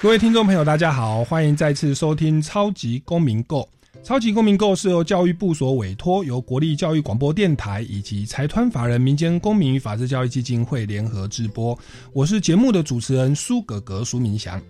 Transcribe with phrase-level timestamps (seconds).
[0.00, 3.68] 各位听众朋友，大家好，欢迎再次收听《超级公民购》。
[4.04, 11.76] 超级公民购是由教育部所委托，由国立教育广播电台以及财团法人民间公民与法治教育基金会联合直播。
[12.12, 14.62] 我是节目的主持人苏格格苏明祥。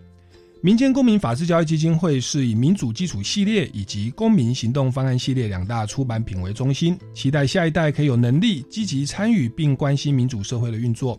[0.61, 11.19] 民间公民法治教育基金会是以民主基础系列以及公民行动方案系列两大出版品为中心，期待下一代可以有能力积极参与并关心民主社会的运作。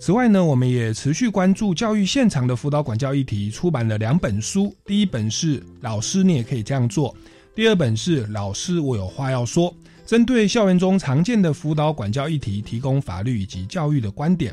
[0.00, 4.74] 此外呢，我们也持续关注教育现场的辅导管教议题，出版了两本书。
[4.84, 7.12] 第一本是《老师你也可以这样做》，
[7.54, 9.70] 第二本是《老师我有话要说》，
[10.04, 14.52] 针对校园中常见的辅导管教议题，提供法律以及教育的观点。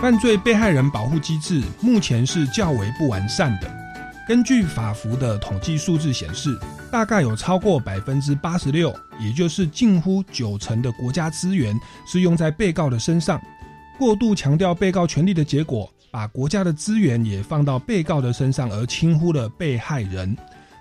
[0.00, 3.70] 犯罪被害人保护机制目前是较为不完善的。
[4.26, 6.58] 根据法服的统计数字显示，
[6.90, 13.38] 大概有超过百分之八十六，也就是近乎九成的国家资源是用在被告的身上。
[13.98, 20.34] 过度强调被告权利的结果，把国家的资源也放到被告的身上，而轻忽了被害人。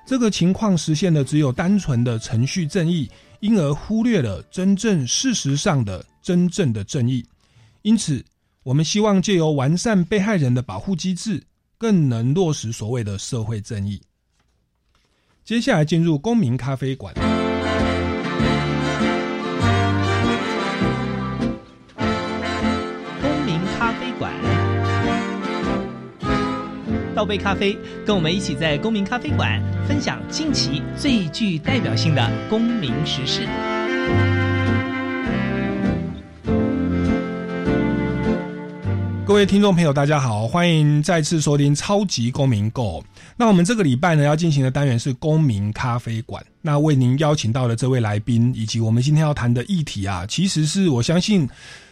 [0.06, 7.22] 这个情况实现的只有单纯的程序正义，因而忽略了真正事实上的真正的正义。
[7.82, 8.24] 因此。
[8.64, 11.42] 我们希望借由完善被害人的保护机制，
[11.78, 14.02] 更能落实所谓的社会正义。
[15.46, 17.14] 接下来进入公民咖啡馆。
[23.22, 24.34] 公民咖啡馆，
[27.16, 33.48] 倒杯咖啡，跟我们一起在公民咖啡馆分享近期最具代表性的公民时事。
[39.30, 43.00] 各位听众朋友，大家好，欢迎再次收听《超级公民购》。
[43.38, 46.44] 那我们这个礼拜呢，要进行的单元是公民咖啡馆。
[46.64, 51.48] 那为您邀请到的这位来宾，以及我们今天要谈的议题啊，其实是我相信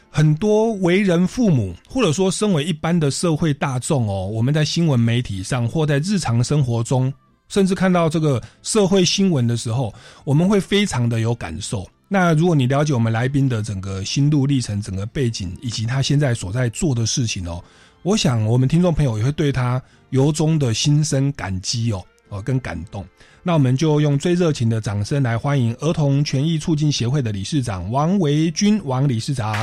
[0.09, 7.13] 很多为人父母，或者说身为一般的社会大众哦，我们在新闻媒体上或在日常生活中，
[7.49, 9.93] 甚至看到这个社会新闻的时候，
[10.23, 11.87] 我们会非常的有感受。
[12.09, 17.61] 那如果你了解我们来宾的整个心路历程、整个背景以及他现在所在做的事情哦，
[18.01, 19.81] 我想我们听众朋友也会对他
[20.11, 23.05] 由衷的心生感激哦，哦跟感动。
[23.43, 29.53] 那我们就用最热情的掌声来欢迎儿童权益促进协会的理事长王维军王理事长。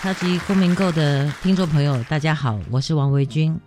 [0.00, 3.58] 超级公民购的听众朋友，大家好，我是王维军。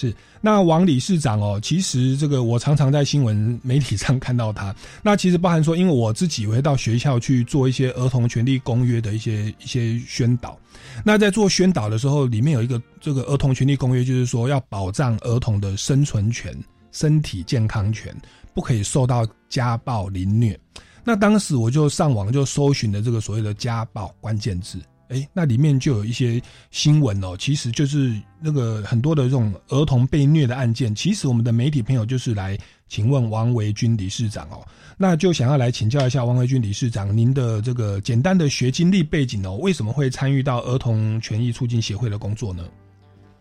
[0.00, 4.72] 是，那王理事长哦，其实这个我常常在新闻媒体上看到他。
[5.02, 10.56] 那其实包含说，因为我自己会到学校去做一些儿童权利公约的一些一些宣导。
[11.04, 16.56] 那在做宣导的时候，里面有一个这个儿童权利公约，就是说要保障儿童的生存权、
[16.92, 18.14] 身体健康权，
[18.54, 20.56] 不可以受到家暴凌虐。
[21.02, 24.78] 那当时我就上网就搜寻了这个所谓的家暴关键字。
[25.08, 30.94] 哎，那里面就有一些新闻哦，其实就是那个很多的这种儿童被虐的案件。
[30.94, 32.58] 其实我们的媒体朋友就是来
[32.88, 42.64] 请问王维军理事长哦，那就想要来请教一下王维军理事长，您的这个简单的学经历背景哦，为什么会参与到儿童权益促进协会的工作呢？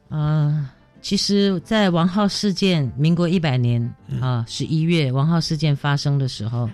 [0.09, 6.69] 啊，其实，在王浩事件，民国一百年啊十一月，王浩事件发生的时候，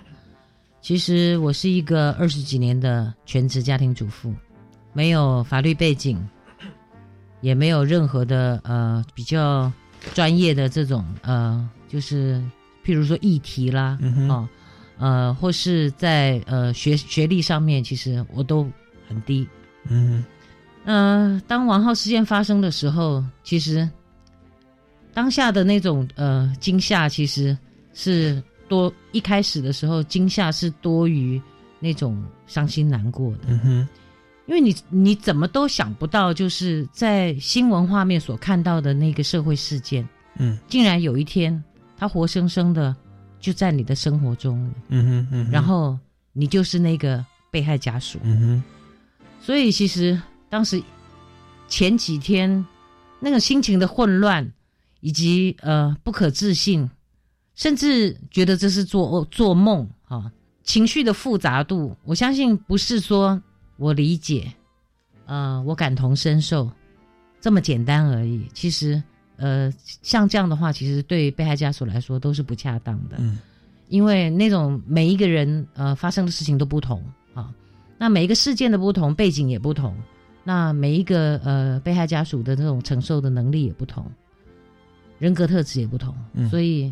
[0.80, 4.32] 其实我是一个二十几年的全职家庭主妇。
[4.94, 6.18] 没有法律背景，
[7.42, 9.70] 也没有任何的呃比较
[10.14, 12.40] 专业的这种呃，就是
[12.84, 14.48] 譬如说议题啦，嗯哦，
[14.98, 18.66] 呃，或是在呃学学历上面，其实我都
[19.08, 19.46] 很低。
[19.88, 20.24] 嗯，
[20.84, 23.88] 呃，当王浩事件发生的时候，其实
[25.12, 27.56] 当下的那种呃惊吓，其实
[27.92, 31.40] 是多一开始的时候惊吓是多于
[31.80, 33.40] 那种伤心难过的。
[33.48, 33.88] 嗯哼。
[34.46, 40.06] 因为你你怎么都想不到，就是在新闻画面所看到的那个社会事件，
[40.38, 40.58] 嗯。
[40.68, 41.62] 竟然有一天
[41.96, 42.94] 他活生生的
[43.40, 45.98] 就在你的生活中了，嗯哼嗯哼，然后
[46.32, 48.18] 你就是那个被害家属。
[48.22, 48.62] 嗯哼。
[49.40, 50.82] 所以其实当时
[51.68, 52.64] 前几天
[53.20, 54.52] 那个心情的混乱，
[55.00, 56.90] 以及呃不可置信，
[57.54, 60.30] 甚至觉得这是做做梦啊，
[60.62, 63.42] 情绪的复杂度，我相信不是说
[63.76, 64.52] 我理解，
[65.26, 66.70] 呃，我感同身受
[67.40, 68.46] 这么简单而已。
[68.52, 69.02] 其实
[69.36, 69.72] 呃，
[70.02, 73.16] 像这样的话，其实对被害家属来说都是不恰当的。
[73.18, 73.38] 嗯
[73.90, 77.04] 因为那种每一个人呃发生的事情都不同
[77.34, 77.52] 啊，
[77.98, 79.94] 那每一个事件的不同背景也不同，
[80.42, 84.10] 那每一个呃被害家属的那种承受的能力也不同，
[85.18, 86.90] 人格特质也不同，嗯所以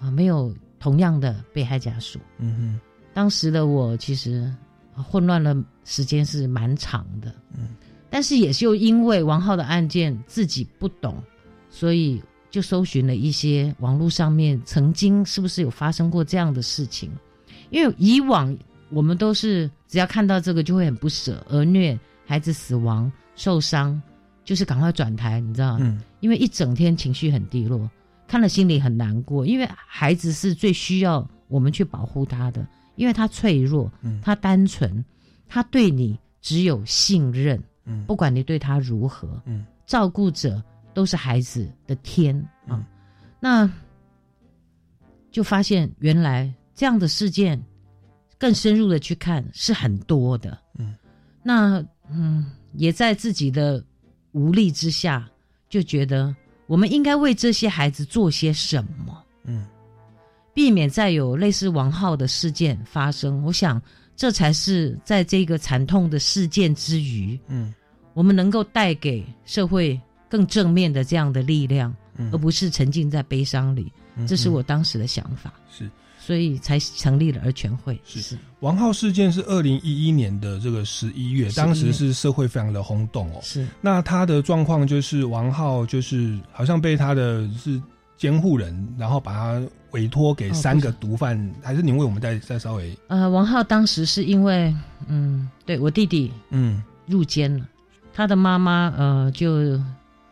[0.00, 2.18] 啊、没有同样的被害家属。
[2.38, 2.80] 嗯哼
[3.12, 4.56] 当时的我其实啊
[4.96, 7.68] 混乱了时间是蛮长的，嗯，
[8.08, 11.22] 但是也就因为王浩的案件自己不懂，
[11.70, 17.10] 所以就搜寻了一些网络上面曾经是不是有发生过这样的事情，
[17.70, 18.56] 因为以往
[18.90, 24.00] 我们都是只要看到这个就会很不舍，儿虐、孩子死亡、受伤，
[24.44, 25.80] 就是赶快转台，你知道吗？
[25.82, 27.88] 嗯因为一整天情绪很低落，
[28.28, 29.46] 看了心里很难过。
[29.46, 32.66] 因为孩子是最需要我们去保护他的，
[33.00, 34.20] 因为他脆弱，嗯。
[34.22, 35.02] 他单纯，
[35.48, 38.04] 他对你只有信任，嗯。
[38.04, 39.64] 不管你对他如何，嗯。
[39.86, 40.62] 照顾者
[40.92, 42.36] 都是孩子的天
[42.66, 42.76] 啊。
[42.76, 42.84] 嗯
[43.42, 43.72] 那
[45.30, 47.58] 就发现原来这样的事件，
[48.36, 50.58] 更深入的去看是很多的。
[50.76, 50.94] 嗯，
[51.42, 53.82] 那嗯，也在自己的
[54.32, 55.26] 无力之下，
[55.70, 56.36] 就觉得
[56.66, 59.66] 我们应该为这些孩子做些什么，嗯
[60.60, 63.42] 避免再有类似王浩的事件发生。
[63.42, 63.80] 我想，
[64.14, 67.72] 这才是在这个惨痛的事件之余，嗯。
[68.12, 69.98] 我们能够带给社会
[70.28, 72.28] 更正面的这样的力量，嗯。
[72.30, 73.90] 而不是沉浸在悲伤里。
[74.16, 75.90] 嗯这是我当时的想法，是。
[76.18, 77.98] 所以才成立了儿全会。
[78.04, 78.36] 是。
[78.58, 83.40] 王浩事件是二零一一年的这个十一月，当时是社会非常的轰动哦。
[83.42, 83.66] 是。
[83.80, 87.80] 那他的状况就是王浩就是好像被他的是
[88.20, 89.62] 监护人，然后把他
[89.92, 94.76] 委托给哦三个毒贩，还是您为我们再再稍微呃，王浩当时是因为，
[95.08, 96.82] 嗯，对我弟弟嗯。
[97.06, 97.66] 入监了，
[98.12, 99.80] 他的妈妈呃就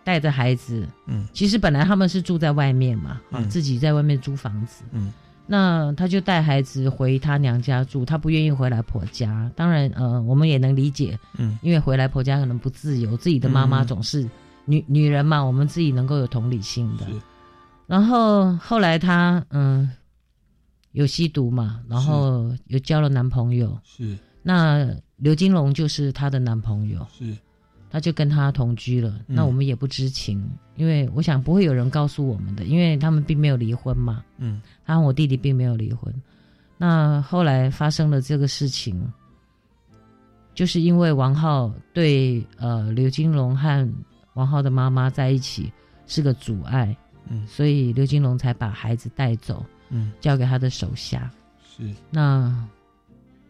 [0.05, 1.26] 带着孩子，嗯。
[1.32, 5.11] 其实本来他们是住在外面嘛，啊，嗯自己在外面租房子，嗯。
[5.46, 9.50] 那他就带孩子回他娘家住，他不愿意回来婆家。
[9.56, 11.58] 当然，呃，我们也能理解，嗯。
[11.62, 13.87] 因为回来婆家可能不自由，自己的妈妈嗯。
[13.87, 14.29] 总是、
[14.67, 17.06] 女女人嘛，我们自己能够有同理心的。
[17.88, 19.90] 是然后后来她嗯
[20.93, 24.17] 有吸毒嘛，然后有交了男朋友，是。
[24.43, 27.37] 那刘金龙就是她的男朋友，是。
[27.90, 29.20] 她就跟她同居了。
[29.26, 29.35] 嗯。
[29.35, 30.46] 那我们也不知情，
[30.76, 34.23] 因为我想不会有人告诉我们的，因为他们并没有离婚嘛。
[34.37, 34.61] 嗯。
[34.85, 36.14] 他和我弟弟并没有离婚。
[36.76, 39.11] 那后来发生了这个事情，
[40.55, 43.88] 就是因为王浩对呃刘金龙和
[44.35, 45.73] 王浩的妈妈在一起
[46.06, 46.96] 是个阻碍，
[47.30, 47.46] 嗯。
[47.46, 50.12] 所以刘金龙才把孩子带走，嗯。
[50.20, 51.30] 交给他的手下。
[51.76, 51.92] 是。
[52.10, 52.66] 那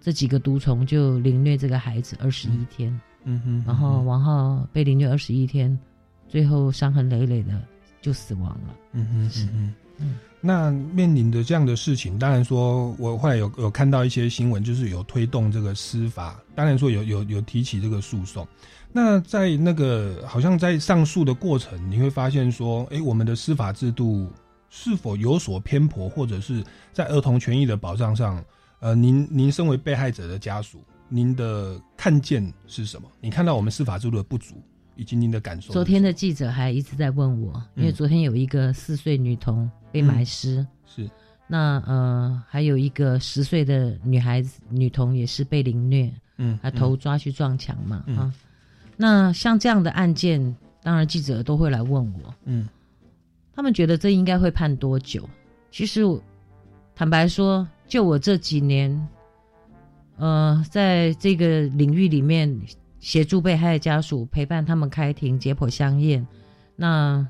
[0.00, 5.78] 这几个毒虫就凌虐这个孩子二十一天，嗯哼，然后王浩被凌虐二十一天，
[6.28, 7.60] 最后伤痕累累的
[8.00, 8.74] 就死亡了。
[8.92, 9.44] 嗯哼是。
[9.46, 9.74] 嗯。
[9.98, 18.46] 嗯那面临着这样的事情，当然说，我后来有有看到一些新闻，就是有推动这个司法，当然说有有有提起这个诉讼。
[18.92, 24.30] 那在那个好像在上诉的过程，你会发现说，哎，我们的司法制度
[24.70, 28.42] 是否有所偏颇，或者是在儿童权益的保障上，
[28.80, 33.08] 呃，您您身为被害者的家属，您的看见是什么？
[33.20, 34.56] 你看到我们司法制度的不足，
[34.96, 35.72] 以及您的感受？
[35.72, 41.08] 昨天的记者还一直在问我，因为嗯昨天有一个四岁女童被埋尸，是。
[41.46, 48.16] 那呃还有一个十岁的女孩子女童也是被凌虐，嗯，她头抓去撞墙嘛，嗯。
[48.18, 48.34] 啊，
[49.00, 52.68] 那像这样的案件，当然记者都会来问我，嗯
[53.54, 55.28] 他们觉得这应该会判多久？
[55.70, 56.20] 其实我
[56.94, 59.08] 坦白说，就我这几年，
[60.16, 62.60] 呃，在这个领域里面
[62.98, 66.26] 协助被害家属，陪伴他们开庭解剖相验，
[66.74, 67.24] 那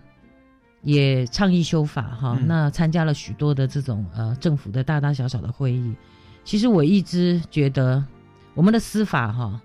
[0.82, 5.94] 也倡议修法哈，嗯那参加了许多的这种呃政府的大大小小的会议。
[6.44, 8.02] 其实我一直觉得，
[8.54, 9.60] 我们的司法哈，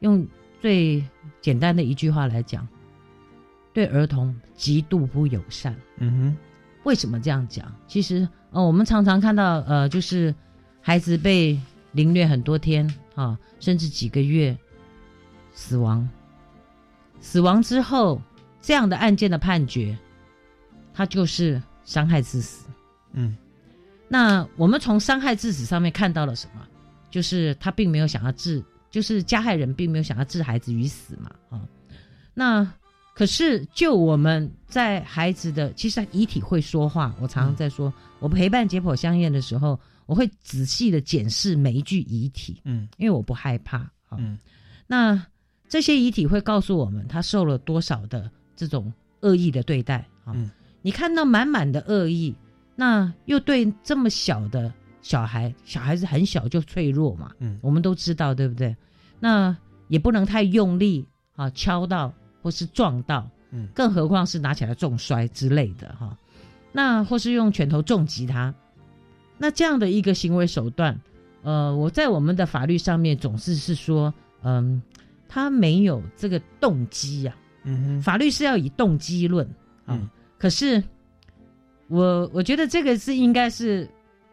[0.00, 0.26] 用
[0.60, 1.04] 最
[1.40, 2.66] 简单的一句话来讲，
[3.72, 5.74] 对儿童极度不友善。
[5.98, 6.36] 嗯哼
[6.84, 7.72] 为什么这样讲？
[7.86, 10.34] 其实，呃，我们常常看到，呃，就是
[10.80, 11.58] 孩子被
[11.92, 14.56] 凌虐很多天啊，甚至几个月，
[15.52, 16.08] 死亡，
[17.20, 18.20] 死亡之后
[18.60, 19.96] 这样的案件的判决，
[20.94, 22.66] 它就是伤害致死。
[23.12, 23.36] 嗯
[24.10, 26.66] 那我们从伤害致死上面看到了什么？
[27.10, 31.60] 就是他并没有想要致，就是加害人并没有想要置孩子于死嘛啊。
[32.34, 32.72] 那
[33.14, 37.14] 可是就我们在孩子的，其实遗体会说话。
[37.20, 44.16] 我常常在说，我陪伴解剖香验的时候，我会仔细的检视每一具遗体，嗯因为我不害怕啊。
[44.18, 44.38] 嗯
[44.86, 45.20] 那
[45.68, 50.32] 这些遗体会告诉我们，他受了多少的这种恶意的对待啊？
[50.34, 52.32] 嗯你看到满满的恶意，
[52.76, 57.58] 那又对这么小的小孩，小孩子很小就脆弱嘛，嗯。
[57.62, 58.76] 我们都知道，对不对？
[59.20, 59.56] 那
[59.88, 62.12] 也不能太用力啊，敲到
[62.42, 63.68] 或是撞到，嗯。
[63.74, 66.16] 更何况是拿起来重摔之类的哈、
[66.72, 68.54] 那或是用拳头重击他，
[69.38, 71.00] 那这样的一个行为手段，
[71.42, 74.12] 呃，我在我们的法律上面总是是说，
[74.42, 74.82] 嗯，
[75.28, 78.02] 他没有这个动机呀、嗯哼。
[78.02, 79.46] 法律是要以动机论
[79.86, 79.94] 啊。
[79.94, 80.08] 嗯。
[80.38, 80.82] 可是
[81.88, 83.88] 我我觉得这个是应该是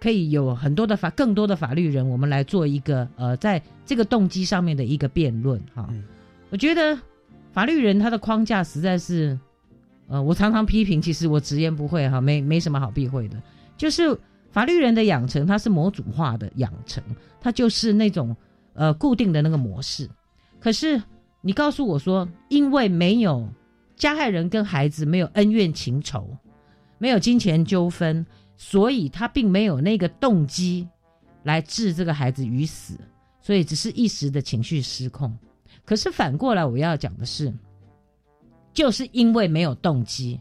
[0.05, 5.88] 可以有很多的法更多的法律人，我们来做一个呃，在这个动机上面的一个辩论哈。
[5.89, 6.03] 嗯
[6.51, 6.95] 我觉得
[7.51, 9.38] 法律人他的框架实在是，
[10.07, 13.41] 呃，我常常批评，其实我直言不讳哈，没没什么好避讳的，
[13.75, 14.15] 就是
[14.51, 17.03] 法律人的养成，它是模组化的养成，
[17.41, 18.38] 它就是那种
[18.74, 20.07] 呃固定的那个模式。
[20.59, 21.01] 可是
[21.41, 23.50] 你告诉我说，因为没有
[23.95, 26.29] 加害人跟孩子没有恩怨情仇，
[27.00, 28.24] 没有金钱纠纷，
[28.57, 30.88] 所以他并没有那个动机
[31.43, 32.97] 来置这个孩子于死，
[33.41, 35.38] 所以只是一时的情绪失控。
[35.83, 37.53] 可是反过来，我要讲的是，
[38.74, 40.39] 就是因为没有动机，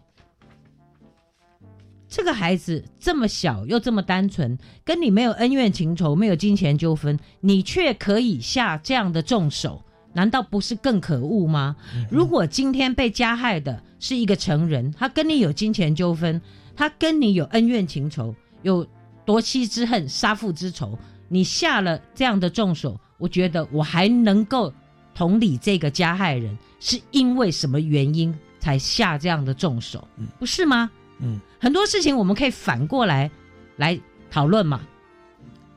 [2.09, 9.83] 这个孩子这么小又这么单纯，跟你没有恩怨情仇，没有金钱纠纷，你却可以下这样的重手，
[10.15, 11.77] 难道不是更可恶吗？
[12.11, 16.41] 如果今天被加害的是一个成人，他跟你有金钱纠纷，
[16.77, 18.87] 他跟你有恩怨情仇，有
[19.25, 24.73] 夺妻之恨、杀父之仇，你下了这样的重手，我觉得我还能够
[25.15, 30.91] 同理这个加害人是因为什么原因才下这样的重手，嗯不是吗？
[31.21, 33.31] 嗯很多事情我们可以反过来
[33.77, 33.99] 来
[34.31, 34.81] 讨论嘛。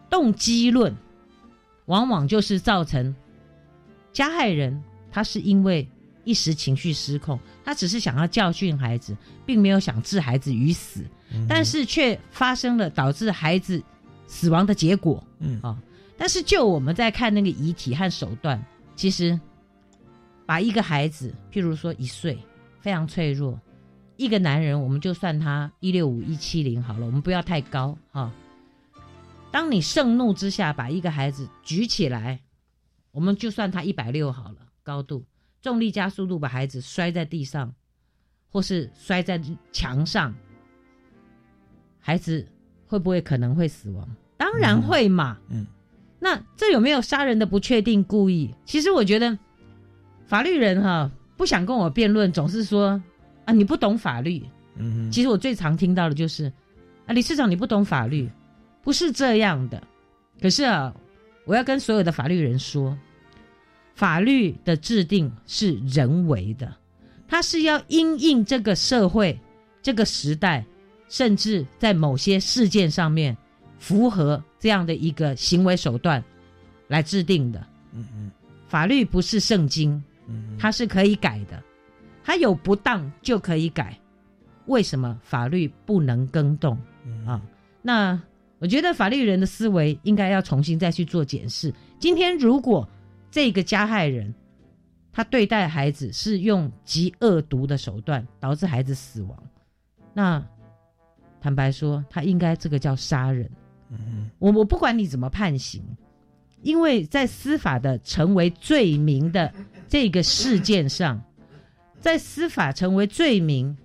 [0.09, 0.95] 动机论
[1.85, 3.13] 往往就是造成
[4.13, 5.87] 加害人他是因为
[6.27, 9.15] 一时情绪失控，他只是想要教训孩子，
[9.45, 13.81] 并没有想置孩子于死，嗯但是却发生了导致孩子
[14.27, 15.23] 死亡的结果。
[15.39, 15.81] 嗯啊
[16.17, 18.61] 但是就我们在看那个遗体和手段，
[18.95, 19.39] 其实
[20.45, 22.37] 把一个孩子，譬如说一岁，
[22.81, 23.57] 非常脆弱，
[24.17, 28.29] 一个男人，我们就算他一六五一七零好了，我们不要太高哈、
[29.51, 32.39] 当你盛怒之下把一个孩子举起来，
[33.11, 35.23] 我们就算他一百六好了，高度
[35.61, 37.73] 重力加速度把孩子摔在地上，
[38.49, 40.33] 或是摔在墙上，
[41.99, 42.47] 孩子
[42.85, 44.07] 会不会可能会死亡？
[44.37, 45.37] 当然会嘛。
[45.49, 45.65] 嗯
[46.19, 48.51] 那这有没有杀人的不确定故意？
[48.65, 49.37] 其实我觉得
[50.25, 52.99] 法律人哈不想跟我辩论，总是说
[53.45, 54.43] 啊你不懂法律。
[54.77, 56.51] 嗯其实我最常听到的就是
[57.05, 58.27] 啊理事长你不懂法律，
[58.81, 59.81] 不是这样的。
[60.41, 60.93] 可是啊，
[61.45, 62.97] 我要跟所有的法律人说，
[63.97, 66.71] 法律的制定是人为的，
[67.27, 69.35] 它是要因应这个社会、
[69.81, 70.63] 这个时代，
[71.09, 73.35] 甚至在某些事件上面
[73.79, 76.23] 符合这样的一个行为手段
[76.87, 77.59] 来制定的。
[77.91, 78.31] 嗯嗯
[78.67, 79.91] 法律不是圣经，
[80.27, 81.59] 嗯它是可以改的，
[82.23, 83.99] 它有不当就可以改。
[84.67, 87.41] 为什么法律不能更动嗯啊？
[87.81, 88.21] 那
[88.59, 91.73] 我觉得法律人的思维应该要重新再去做检视。
[91.99, 92.87] 今天如果
[93.29, 94.33] 这个加害人
[95.11, 99.37] 他对待孩子是用极恶毒的手段导致孩子死亡，
[100.13, 100.43] 那
[101.41, 103.49] 坦白说，他应该这个叫杀人。
[103.89, 105.81] 嗯我我不管你怎么判刑，
[106.61, 109.53] 因为在司法的成为罪名的
[109.87, 111.21] 这个事件上，
[111.99, 113.75] 在司法成为罪名，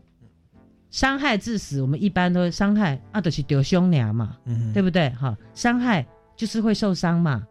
[0.91, 5.09] 伤害致死，我们一般都伤害啊，就是丢胸娘嘛，嗯对不对？
[5.11, 6.05] 哈，伤害
[6.37, 7.47] 就是会受伤嘛，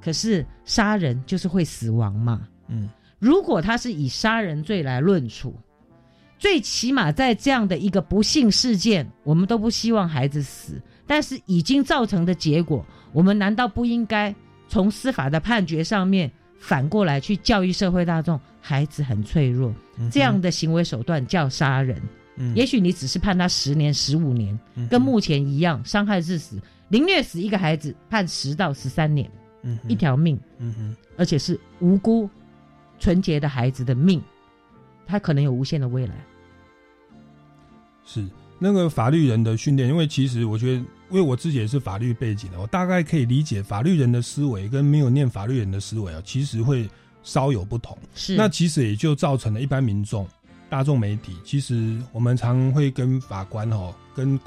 [0.00, 2.48] 可是杀人就是会死亡嘛。
[2.68, 2.88] 嗯。
[3.18, 5.54] 如果他是以杀人罪来论处，
[6.38, 14.34] 最起码在这样的一个不幸事件，我们都不希望孩子死，但是已经造成的结果，我们难道不应该
[14.68, 22.00] 从司法的判决上面反过来去教育社会大众，孩子很脆弱，嗯这样的行为手段叫杀人？
[22.36, 22.56] 嗯。
[22.56, 29.30] 也许你只是判他十年、十五年，跟目前一样，伤害致死，凌虐死一个孩子，判十到十三年，
[29.62, 30.38] 嗯一条命。
[30.58, 32.28] 嗯哼而且是无辜，
[32.98, 34.22] 纯洁的孩子的命，
[35.06, 36.14] 他可能有无限的未来。
[38.04, 38.26] 是
[38.58, 40.78] 那个法律人的训练，因为其实我觉得，
[41.10, 46.88] 因为我自己也是法律背景的，我大概可以理解法律人的思维跟没有念法律人的思维啊，其实会
[47.22, 47.96] 稍有不同。
[48.14, 50.26] 是那其实也就造成了一般民众、
[50.68, 54.38] 大众媒体，其实我们常会跟法官哦，跟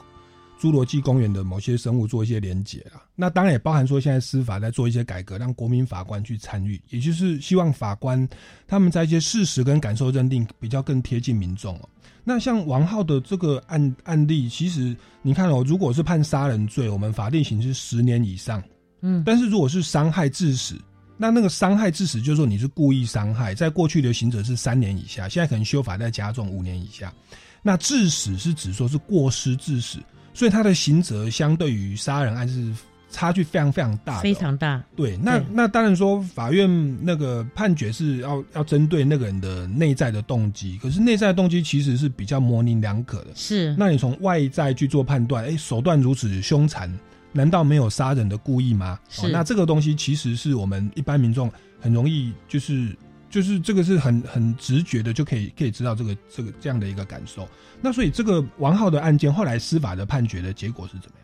[0.60, 3.03] 侏罗纪公园的某些生物做一些连结啦。
[3.16, 8.28] 那当然也包含说，现在司法在做一些改革，让国民法官去参与，也就是希望法官
[8.68, 11.90] 他们在一些事实跟感受认定比较更贴近民众哦。
[12.24, 18.64] 那像王浩的这个案案例，其实你看哦，如果是判杀人罪，我们法定刑是十年以上。
[19.02, 20.76] 嗯，但是如果是伤害致死，
[21.18, 27.14] 那那个伤害致死就是说你是故意伤害，在过去的刑责是三年以下，现在可能修法在加重五年以下。
[27.62, 30.00] 那致死是指说是过失致死，
[30.34, 32.74] 所以他的刑责相对于杀人案是
[33.14, 34.84] 差距非常非常大哦、非常大。
[34.96, 43.28] 对，那对那当然说，法院那个判决是要要针对那个人的内在的动机，可是内在的动机其实是比较模棱两可的。
[43.36, 46.92] 是，那你从外在去做判断，哎，手段如此凶残，
[47.32, 49.00] 难道没有杀人的故意吗？
[49.32, 52.98] 那这个东西其实是我们一般民众很容易就是
[53.30, 57.48] 就是这个是很很直觉的就可以可以知道这个这个这样的一个感受。
[57.80, 61.24] 那所以这个王浩的案件后来司法的判决的结果是怎么样？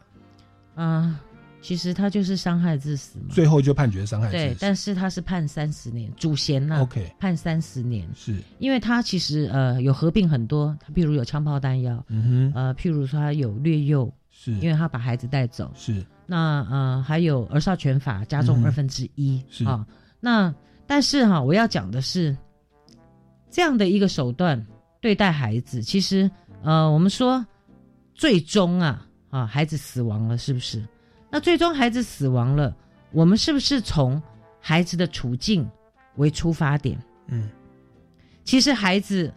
[0.76, 1.20] 啊、
[1.62, 3.26] 其实他就是伤害致死嘛。
[3.30, 16.06] 最后就判决伤害致对，但是他是判三十年，主嫌呐、OK 判三十年，是，因为他其实呃有合并很多，他譬如有枪炮弹药，嗯哼，呃，譬如说他有掠幼，是，因为他把孩子带走，是。
[16.26, 19.66] 那呃还有儿少权法加重嗯二分之一是。
[19.66, 19.86] 啊。
[20.20, 20.54] 那
[20.86, 22.36] 但是哈、我要讲的是，
[23.50, 24.64] 这样的一个手段
[25.02, 26.30] 对待孩子，其实
[26.62, 27.46] 呃，我们说
[28.14, 30.84] 最终啊啊，孩子死亡了，是不是？
[31.30, 32.76] 那最终孩子死亡了，
[33.12, 34.22] 我们是不是从
[34.60, 35.70] 孩子的处境
[36.16, 36.98] 为出发点？
[37.28, 37.50] 嗯
[38.44, 39.32] 其实孩子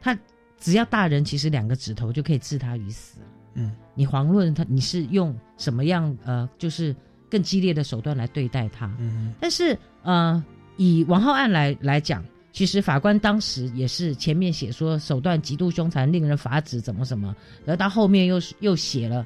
[0.00, 0.18] 他
[0.58, 3.18] 只要大人，其实两个指头就可以置他于死。
[3.54, 6.94] 嗯你遑论他你是用什么样呃，就是
[7.30, 8.86] 更激烈的手段来对待他。
[8.98, 10.44] 嗯但是呃，
[10.76, 19.24] 以王浩案来来讲，其实法官当时也是前面写说手段极度凶残，令人发指，怎么什么，然后到后面又又写了，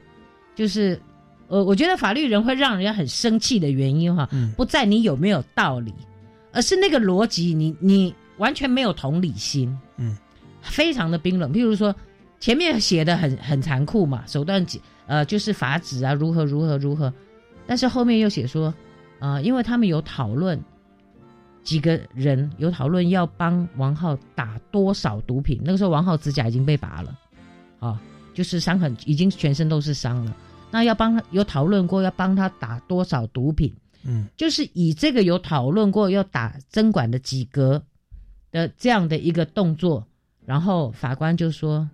[0.54, 1.00] 就是
[1.50, 5.92] 呃，我觉得法律人会让人家很生气的原因哈，嗯不在你有没有道理，
[6.52, 10.16] 而是那个逻辑你你完全没有同理心，嗯，
[10.62, 11.52] 非常的冰冷。
[11.52, 11.94] 譬如说
[12.38, 17.12] 前面写的很很残酷嘛，手段极呃就是法子啊，如何如何如何，
[17.66, 18.72] 但是后面又写说，
[19.18, 20.58] 呃，因为他们有讨论。
[21.62, 27.14] 几个人有讨论要帮王浩打多少毒品，那个时候王浩指甲已经被拔了，
[27.78, 28.00] 啊，
[28.32, 30.34] 就是伤痕已经全身都是伤了。
[30.70, 34.26] 那要帮他有讨论过要帮他打多少毒品，嗯。
[34.36, 37.82] 就是以这个有讨论过要打针管的几格
[38.52, 40.06] 的这样的一个动作，
[40.46, 41.88] 然后法官就说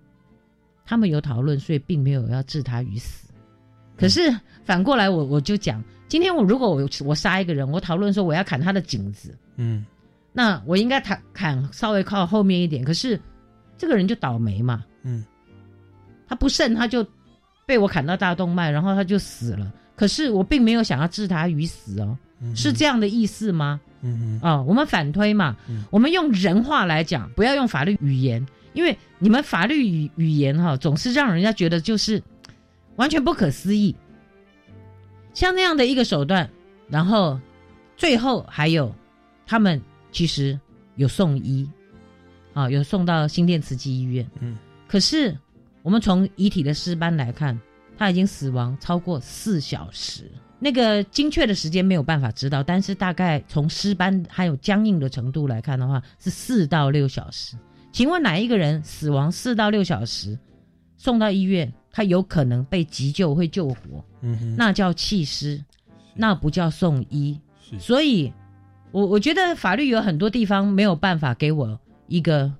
[0.85, 3.27] 他们有讨论，所以并没有要置他于死。
[3.97, 9.85] 可是反过来我，我就讲，今天我如果我我杀一个人，我讨论说我要砍他的颈子，嗯。
[10.33, 13.19] 那我应该砍砍稍微靠后面一点，可是
[13.75, 15.25] 这个人就倒霉嘛，嗯。
[16.27, 17.03] 他不慎他就
[17.67, 19.71] 被我砍到大动脉，然后他就死了。
[19.95, 23.79] 可是我并没有想要置他于死哦，嗯，是这样的意思吗？
[24.01, 32.21] 嗯啊、我们反推嘛，嗯我们用人话来讲，不要用法律语言，因为你们法律语语言哈、总是让人家觉得就是
[32.95, 33.93] 完全不可思议。
[35.33, 36.47] 像那样的一个手段，
[36.87, 37.39] 然后
[37.97, 38.93] 最后还有
[39.45, 40.57] 他们其实
[40.95, 41.67] 有送医
[42.53, 45.35] 啊，有送到新店慈济医院，嗯可是
[45.87, 47.57] 我们从遗体的尸斑来看，
[47.97, 50.29] 他已经死亡超过四小时。
[50.59, 57.55] 那个精确的时间没有办法知道，但是大概从尸斑还有僵硬的程度来看的话，是四到六小时。
[57.93, 60.37] 请问哪一个人死亡四到六小时，
[60.97, 64.03] 送到医院，他有可能被急救会救活？
[64.19, 65.63] 嗯哼，那叫弃尸，
[66.13, 67.39] 那不叫送医。
[67.79, 68.33] 所以，
[68.91, 72.51] 我我觉得法律有很多地方没有办法给我一个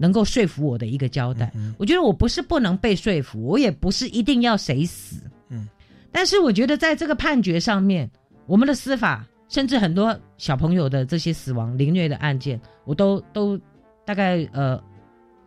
[0.00, 1.52] 能够说服我的一个交代。
[1.54, 5.22] 嗯我觉得我不是不能被说服，我也不是一定要谁死。
[5.50, 5.68] 嗯，
[6.10, 8.10] 但是我觉得在这个判决上面，
[8.46, 13.60] 我们的司法，甚至很多小朋友的这些死亡凌虐的案件，我都都
[14.06, 14.82] 大概呃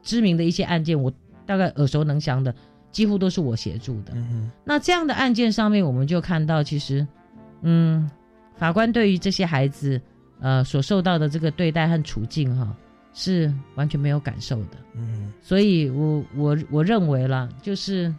[0.04, 1.12] 知名的一些案件，我
[1.46, 2.54] 大概耳熟能详的，
[2.92, 4.14] 几乎都是我协助的。
[4.64, 7.06] 那这样的案件上面，我们就看到，其实，
[7.62, 8.10] 嗯，
[8.56, 10.00] 法官对于这些孩子，
[10.40, 12.76] 呃，所受到的这个对待和处境，哈，
[13.14, 14.78] 是完全没有感受的。
[14.96, 18.14] 嗯所以我我我认为啦，就是，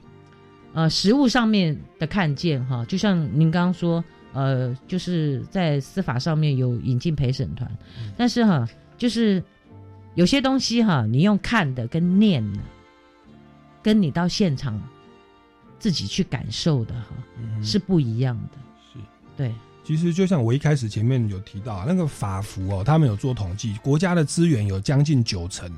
[0.72, 7.70] 呃，实物上面的看见，哈，就像您刚刚说，呃，就是在司法上面有引进陪审团，
[8.16, 9.42] 但是哈，就是
[10.14, 12.60] 有些东西哈，你用看的跟念的，
[13.82, 14.80] 跟你到现场
[15.78, 18.58] 自己去感受的哈，嗯是不一样的。
[18.92, 18.98] 是。
[19.36, 19.52] 对，
[19.84, 25.70] 其实就像我一开始前面有提到啊，那个法服哦，他们有做统计，国家的资源有将近九成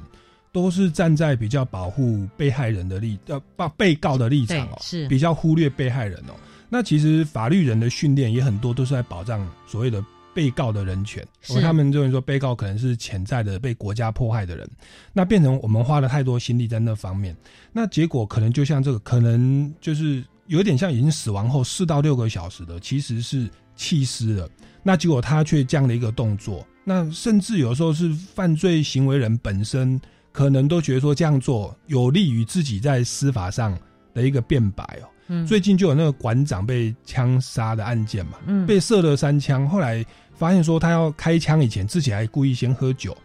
[0.53, 6.33] 都是站在比较保护被害人的立呃被被告的立场哦，是比较忽略被害人哦。
[6.69, 14.69] 那其实法律人的训练也很多都是在保障所谓的被告的人权，是因为他们认为说被告可能是潜在的被国家迫害的人，
[15.13, 17.37] 那变成我们花了太多心力在那方面，
[17.73, 24.49] 那结果可能就像这个，可能就是有点像已经死亡后四到六个小时的，其实是弃尸了。
[24.83, 30.01] 那结果他却这样的一个动作，那甚至有时候是犯罪行为人本身
[30.33, 33.77] 可能都觉得说这样做有利于自己在司法上
[34.15, 35.09] 的一个辩白哦。
[35.29, 40.05] 嗯，最近就有那个馆长被枪杀的案件嘛，嗯被射了三枪，后来
[40.37, 43.17] 发现说他要开枪以前自己还故意先喝酒，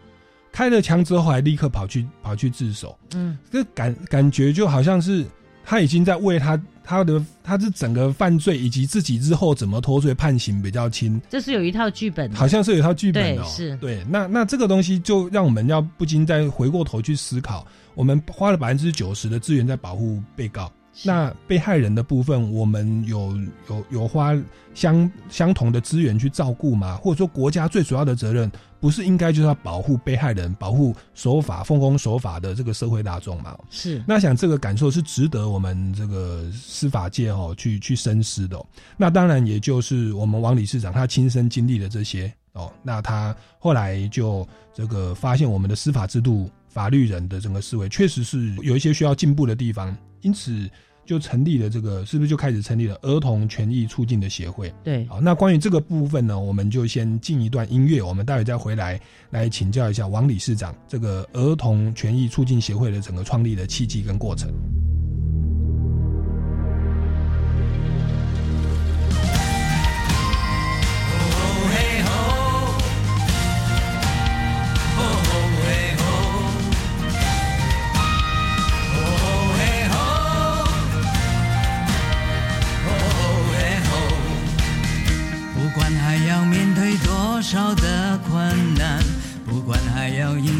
[0.50, 5.24] 开了枪之后还立刻跑去跑去自首，嗯这感感觉就好像是
[5.64, 20.70] 他已经在为他他的他是整个犯罪以及自己日后怎么脱罪判刑比较轻，这是有一套剧本的，好像是有一套剧本的、哦，对，那那这个东西就让我们要不禁再回过头去思考，我们花了百分之九十的资源在保护被告。
[20.94, 23.36] 是那被害人的部分，我们有
[23.68, 24.36] 有有花
[24.74, 26.96] 相相同的资源去照顾吗？
[26.96, 33.56] 或者说，国家最主要的责任不是应该就是要保护被害人、保护守法、奉公守法的这个社会大众吗？
[33.70, 50.66] 是那想这个感受是值得我们这个司法界哦去去深思的哦、那当然，也就是我们王理事长他亲身经历了这些哦，那他后来就这个发现我们的司法制度、法律人的整个思维确实是有一些需要进步的地方，因此
[51.04, 54.72] 就成立了这个，是不是就开始成立了儿童权益促进的协会？
[54.82, 64.50] 对，好，那关于这个部分呢，我们就先进一段音乐，我们待会再回来来请教一下王理事长这个儿童权益促进协会的整个创立的契机跟过程。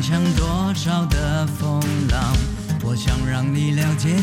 [0.03, 2.37] 要迎向多少的风浪，
[2.83, 4.17] 我想让你了解，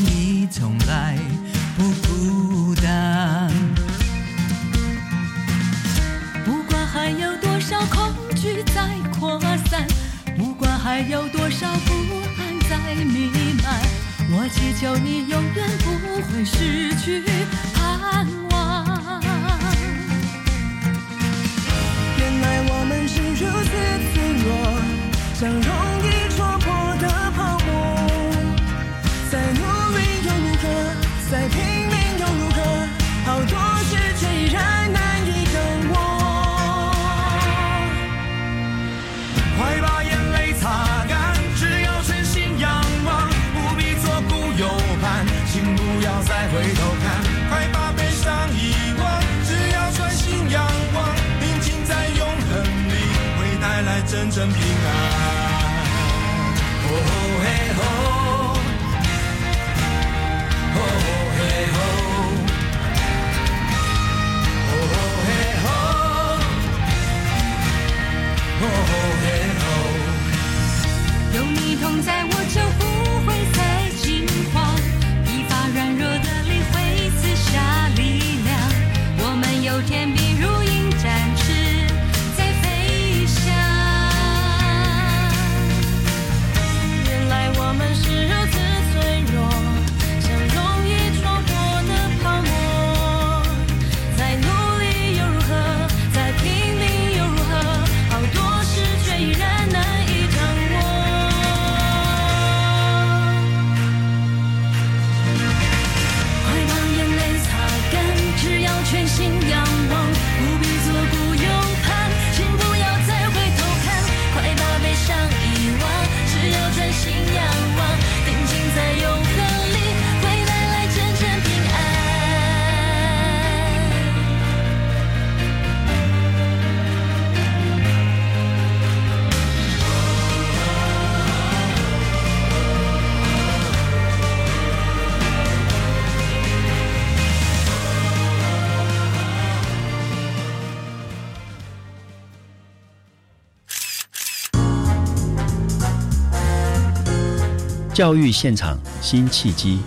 [148.00, 149.80] 教育现场新契机。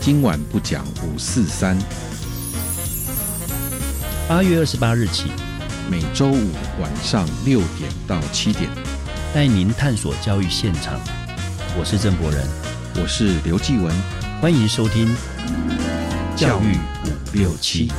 [0.00, 1.76] 今晚不讲五四三，
[4.28, 5.32] 八月二十八日起，
[5.90, 8.70] 每周五晚上六点到七点，
[9.34, 10.94] 带您探索教育现场。
[11.76, 12.46] 我是郑博仁，
[13.02, 13.92] 我是刘继文，
[14.40, 15.12] 欢迎收听
[16.36, 17.90] 教育五六七。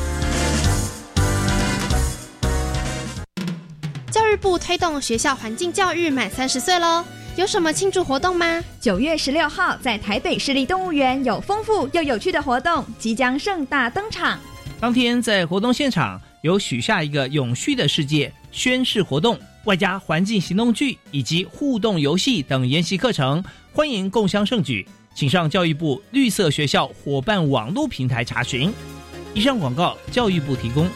[4.09, 7.03] 教育部推动学校环境教育满三十岁喽，
[7.35, 8.61] 有什么庆祝活动吗？
[8.81, 14.37] 九月十六号在台北市立动物园有丰富又有趣的活动即将盛大登场。
[14.79, 24.85] 当天在活动现场有许下一个永续的世界宣誓活动，外加环境行动剧以及互动游戏等研习课程，欢迎共襄盛举。
[25.15, 28.73] 请上教育部绿色学校伙伴网络平台查询。
[29.33, 30.89] 以上广告，教育部提供。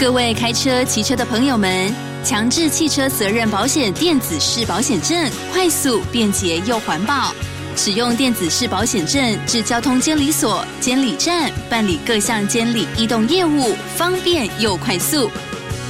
[0.00, 1.92] 各位开车、骑车的朋友们，
[2.24, 7.34] 强制汽车责任保险电子式保险证，快速、便捷又环保。
[7.76, 15.30] 使用电子式保险证至交通监理所、监理站办理各项监理异动业务，方便又快速。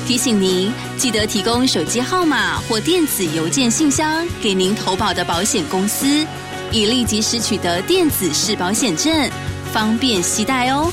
[0.09, 6.27] 提醒您，记得提供手机号码或电子邮件信箱给您投保的保险公司，
[6.73, 9.31] 以立即时取得电子式保险证，
[9.73, 10.92] 方便携带哦。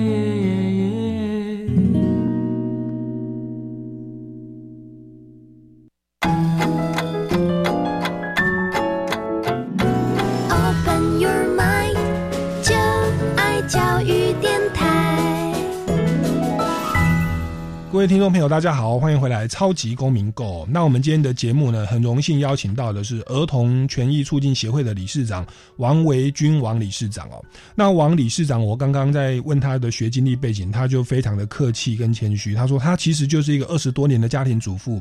[18.01, 20.63] 各位听众朋友，大家好，欢迎回来《超级公民购》。
[20.67, 25.45] 那我们今天的节目呢，很荣幸邀请到的是儿童权益促进协会的理事长
[25.77, 27.39] 王维军王理事长哦。
[27.75, 32.55] 那王理事长，我刚刚在问他的学经历背景，他就非常的客气跟谦虚。
[32.55, 34.99] 他说他其实就是一个二十多年的家庭主妇，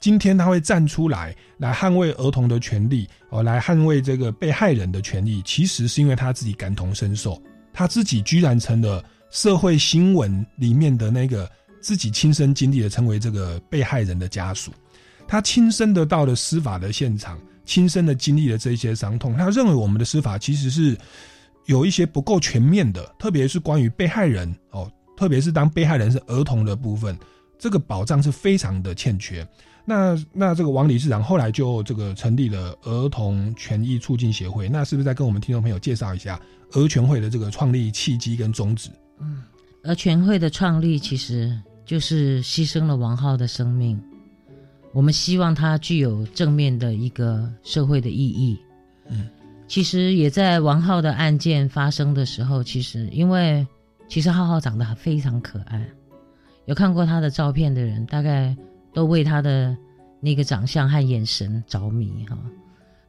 [0.00, 7.40] 今天他会站出来来捍卫儿童的权利哦，来捍卫这个被害人的权利，其实是因为他自己感同身受，
[7.72, 11.48] 他自己居然成了社会新闻里面的那个。
[11.80, 14.70] 自己亲身经历的，成为这个被害人的家属，
[15.26, 19.36] 他亲身的到了司法的现场，亲身的经历了这些伤痛。
[19.36, 20.96] 他认为我们的司法其实是
[21.66, 27.16] 有一些不够全面的，特别是关于被害人哦，特别是当被害人是儿童的部分，
[27.58, 29.46] 这个保障是非常的欠缺。
[29.84, 36.38] 那那这个王理事长后来就这个成立了儿童权益促进协会，那是不是再跟我们听众朋友介绍一下
[36.72, 38.90] 儿权会的这个创立契机跟宗旨？
[39.20, 39.42] 嗯，
[39.84, 41.58] 儿权会的创立其实。
[41.90, 44.00] 就是牺牲了王浩的生命，
[44.92, 48.56] 我们希望他具有正面的一个社会的意义。
[49.08, 49.28] 嗯，
[49.66, 53.66] 其实也在王浩的案件发生的时候，其实因为
[54.06, 55.84] 其实浩浩长得非常可爱，
[56.66, 58.56] 有看过他的照片的人，大概
[58.94, 59.76] 都为他的
[60.20, 62.38] 那个长相和眼神着迷哈。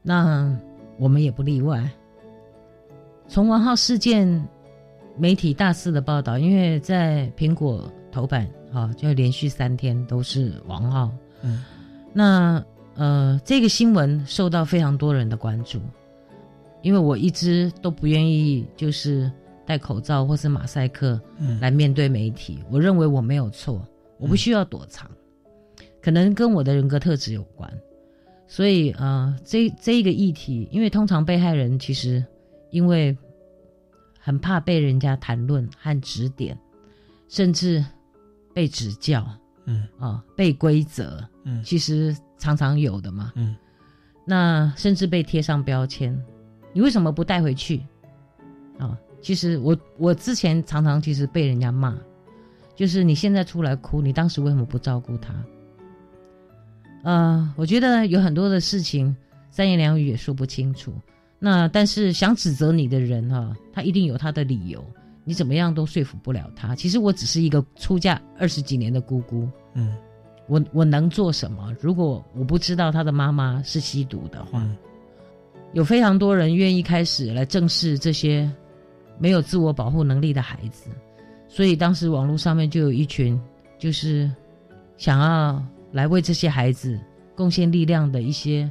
[0.01, 0.57] 那
[0.97, 1.87] 我们也不例外。
[3.27, 4.43] 从王浩事件，
[5.19, 8.49] 媒体大肆的报道，因为在苹果头版。
[8.71, 11.11] 啊，就连续三天都是王浩。
[11.41, 11.63] 嗯，
[12.13, 12.63] 那
[12.95, 15.81] 呃，这个新闻受到非常多人的关注，
[16.81, 19.31] 因为我一直都不愿意就是
[19.65, 21.19] 戴口罩或是马赛克
[21.59, 22.59] 来面对媒体。
[22.61, 23.85] 嗯、我认为我没有错，
[24.17, 25.09] 我不需要躲藏，
[25.79, 27.71] 嗯、可能跟我的人格特质有关。
[28.47, 32.23] 所以呃，这这一个议题，因为通常被害人其实
[32.69, 33.17] 因为
[34.19, 36.57] 很怕被人家谈论和指点，
[37.27, 37.83] 甚至。
[38.53, 39.25] 被指教，
[39.65, 43.55] 嗯啊，被规则，嗯，其实常常有的嘛，嗯，
[44.25, 46.17] 那甚至被贴上标签，
[46.73, 47.81] 你为什么不带回去？
[48.77, 51.95] 啊，其实我我之前常常其实被人家骂，
[52.75, 55.33] 就是你现在出来哭，你当时为什么不照顾他？
[57.03, 59.15] 呃，我觉得有很多的事情
[59.49, 60.93] 三言两语也说不清楚，
[61.39, 64.85] 那但是想指责你的人哈、啊，他一定有他的理由。
[65.23, 66.75] 你怎么样都说服不了他。
[66.75, 69.95] 其实我只是一个出嫁二十几年的姑姑，嗯，
[70.47, 71.75] 我我能做什么？
[71.79, 74.75] 如果我不知道他的妈妈是吸毒的话，嗯、
[75.73, 78.51] 有非常多人愿意开始来正视这些
[79.19, 80.89] 没有自我保护能力的孩子，
[81.47, 83.39] 所以当时网络上面就有一群
[83.77, 84.29] 就是
[84.97, 86.99] 想要来为这些孩子
[87.35, 88.69] 贡献力量的一些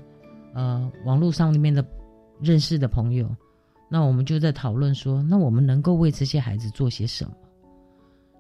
[0.54, 1.84] 呃网络上面的
[2.40, 3.28] 认识的朋友。
[3.90, 7.32] 那我们就在讨论说，那我们能够为这些孩子做些什么？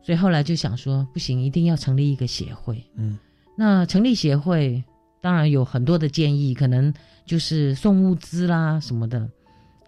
[0.02, 2.82] 所以后来就想说，不行，一定要成立一个协会。
[2.94, 3.18] 嗯，
[3.56, 4.82] 那成立协会，
[5.20, 6.92] 当然有很多的建议，可能
[7.26, 9.28] 就是送物资啦什么的。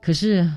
[0.02, 0.50] 可是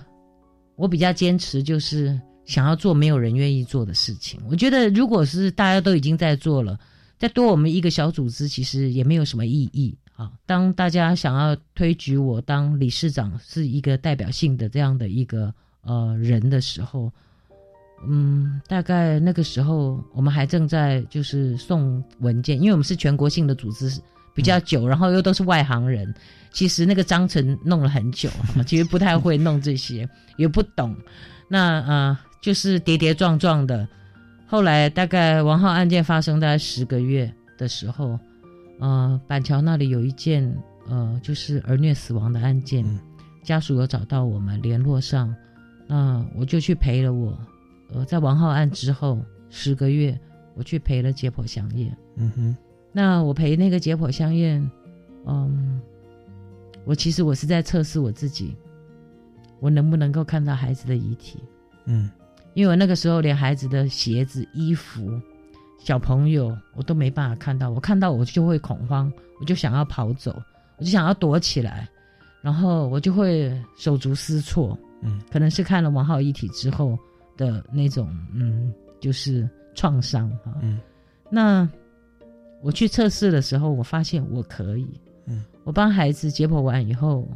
[0.75, 4.39] 我比较坚持，就是想要做没有人愿意做的事情。
[4.49, 6.77] 我觉得，如果是大家都已经在做了，
[7.17, 10.31] 再多我们一个小组织，其实也没有什么意义啊。
[10.45, 17.11] 当大家想要推举我当理事长，是一个代表性的这样的一个呃人的时候，
[18.07, 23.89] 嗯，大概那个时候我们还正在就是送文件，因为我们是全国性的组织，
[24.33, 26.13] 比较久，然后又都是外行人，
[26.51, 28.29] 其实那个章程弄了很久，
[28.67, 30.95] 其实不太会弄这些，也不懂。
[31.47, 33.87] 那呃，就是跌跌撞撞的。
[34.47, 38.19] 后来大概王浩案件发生大概十个月的时候，
[38.79, 40.55] 呃，板桥那里有一件
[40.87, 42.85] 呃，就是儿虐死亡的案件，
[43.43, 45.33] 家属有找到我们联络上，
[45.87, 47.37] 那我就去陪了我。
[47.93, 50.19] 呃，在王浩案之后十个月，
[50.55, 51.95] 我去陪了解剖香验。
[52.15, 52.57] 嗯哼，
[52.91, 54.69] 那我陪那个解剖香验，
[55.25, 55.79] 嗯，
[56.83, 58.55] 我其实我是在测试我自己，
[59.59, 61.39] 我能不能够看到孩子的遗体。
[61.85, 62.09] 嗯，
[62.55, 65.21] 因为我那个时候连孩子的鞋子、衣服、
[65.77, 70.35] 小朋友我都没办法看到，我看到我就会恐慌，我就想要跑走，
[70.77, 71.87] 我就想要躲起来，
[72.41, 74.77] 然后我就会手足失措。
[75.01, 76.97] 嗯，可能是看了王浩遗体之后。
[77.37, 80.53] 的那种嗯，就是创伤哈。
[80.61, 80.79] 嗯，
[81.29, 81.67] 那
[82.61, 84.87] 我去测试的时候，我发现我可以。
[85.25, 87.27] 嗯，我帮孩子解剖完以后，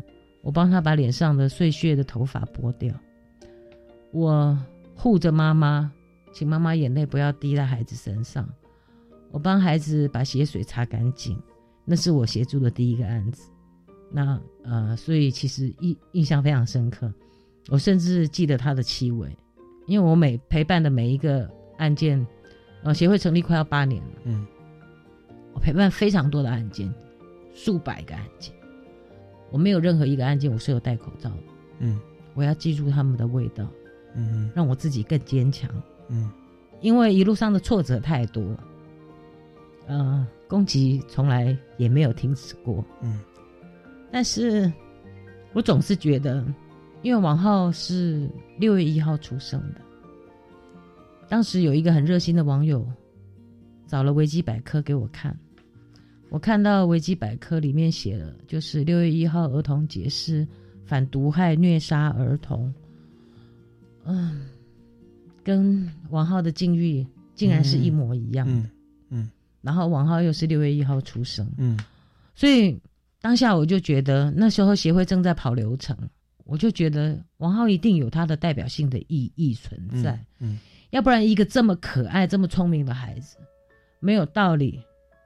[0.42, 2.96] 我帮他把脸上的碎屑的头发剥掉。
[4.12, 4.58] 我
[4.96, 5.92] 护着妈妈，
[6.40, 8.48] 请妈妈眼泪不要滴在孩子身上。
[9.30, 11.38] 我帮孩子把血水擦干净，
[11.84, 13.52] 那是我协助的第一个案子。
[14.10, 17.14] 那呃，所以其实印印象非常深刻。
[17.68, 19.36] 我甚至记得他的气味。
[19.86, 21.46] 因为我每陪伴的每一个
[21.78, 22.26] 案件，
[22.84, 24.48] 呃，协会成立快要八年了，嗯，
[25.54, 26.90] 我陪伴非常多的案件，
[27.54, 28.56] 数百个案件，
[29.52, 31.44] 我没有任何一个案件我是有戴口罩的，
[31.80, 32.00] 嗯，
[32.34, 33.68] 我要记住他们的味道，
[34.16, 35.70] 嗯，让我自己更坚强，
[36.10, 36.30] 嗯，
[36.82, 38.44] 因为一路上的挫折太多，
[39.88, 43.20] 呃，攻击从来也没有停止过，嗯，
[44.12, 44.70] 但是
[45.54, 46.46] 我总是觉得。
[47.02, 49.80] 因为王浩是六月一号出生的，
[51.30, 52.86] 当时有一个很热心的网友
[53.88, 55.34] 找了维基百科给我看，
[56.28, 60.46] 我看到维基百科里面写了，就是六月一号儿童节是
[60.84, 62.74] 反毒害虐杀儿童，
[64.04, 64.46] 嗯，
[65.50, 68.70] 跟王浩的境遇竟然是一模一样的，
[69.10, 69.28] 嗯，
[69.62, 71.76] 然后王浩又是六月一号出生，嗯，
[72.36, 72.80] 所以
[73.20, 75.98] 当下我就觉得那时候协会正在跑流程。
[76.46, 80.60] 我就觉得王浩一定有他的代表性的意义存在，嗯，
[80.92, 83.38] 要不然一个这么可爱、这么聪明的孩子，
[84.00, 84.80] 没有道理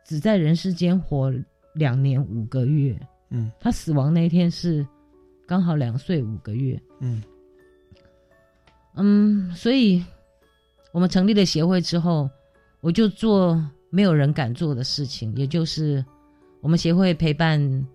[0.06, 1.34] 只在人世间活
[1.74, 2.98] 两年五个月，
[3.30, 4.88] 嗯，他死亡那一天是
[5.46, 7.24] 刚好两岁五个月，嗯，
[8.96, 10.04] 嗯，所以
[10.94, 12.30] 我们成立了协会之后，
[12.80, 16.04] 我就做没有人敢做的事情，也就是
[16.62, 17.86] 我们协会陪伴。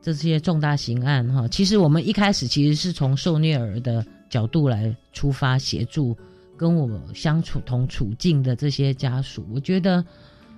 [0.00, 6.16] 这些重大刑案哈，其实我们一开始其实是从受虐儿的角度来出发协助
[6.56, 9.44] 跟我相处同处境的这些家属。
[9.52, 10.02] 我觉得，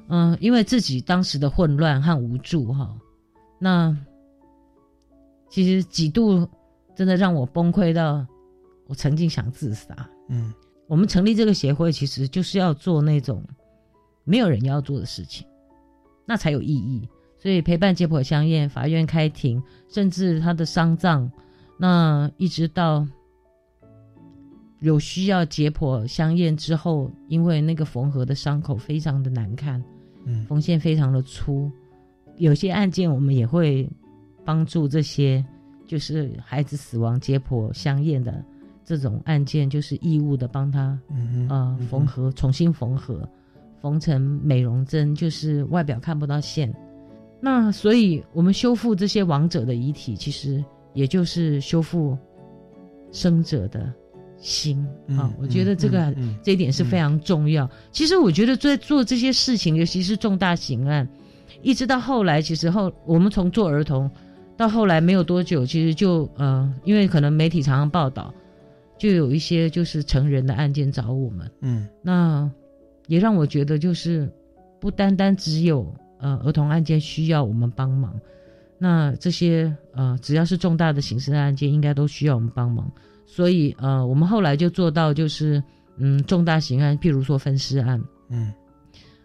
[0.08, 2.94] 嗯，因为自己当时的混乱和无助哈，
[3.58, 3.96] 那
[5.48, 6.46] 其实几度
[6.94, 8.24] 真的让我崩溃到
[8.88, 10.08] 我曾经想自杀。
[10.28, 10.52] 嗯，
[10.90, 13.44] 我们成立这个协会，其实就是要做那种
[14.24, 15.46] 没有人要做的事情，
[16.26, 17.08] 那才有意义。
[17.38, 21.30] 所以陪伴解剖香验，法院开庭，甚至他的丧葬，
[21.78, 23.06] 那一直到
[24.80, 29.80] 有需要解剖香验之后，因为那个缝合的伤口非常的难看，
[30.24, 31.70] 嗯，缝线非常的粗，
[32.36, 33.88] 有些案件我们也会
[34.44, 35.42] 帮助这些，
[35.86, 38.44] 就是孩子死亡解剖香验的
[38.90, 43.28] 这种案件，就是义务的帮他，嗯呃，缝合，重新缝合，
[43.80, 46.74] 缝成美容针，就是外表看不到线。
[47.40, 52.18] 那所以，我们修复这些亡者的遗体，其实也就是修复
[53.12, 53.92] 生者的
[54.38, 55.32] 心啊。
[55.40, 56.12] 我觉得这个
[56.42, 57.70] 这一点是非常重要。
[57.92, 61.08] 其实，我觉得在做这些事情，尤其是重大刑案，
[61.62, 64.10] 一直到后来，其实后我们从做儿童
[64.56, 68.34] 到后来没有多久，其实就呃，因为可能媒体常常报道，
[69.00, 71.50] 就有一些就是成人的案件找我们。
[71.60, 72.48] 嗯，那
[73.08, 74.30] 也让我觉得，就是
[74.78, 75.92] 不单单只有。
[76.22, 78.14] 呃，儿童案件需要我们帮忙，
[78.76, 82.92] 那这些呃，只要是重大的刑事案件，应该都需要我们帮忙。
[83.24, 85.64] 所以呃，我们后来就做到就是
[85.96, 87.98] 嗯，重大刑案，譬如说分尸案，
[88.28, 88.52] 嗯。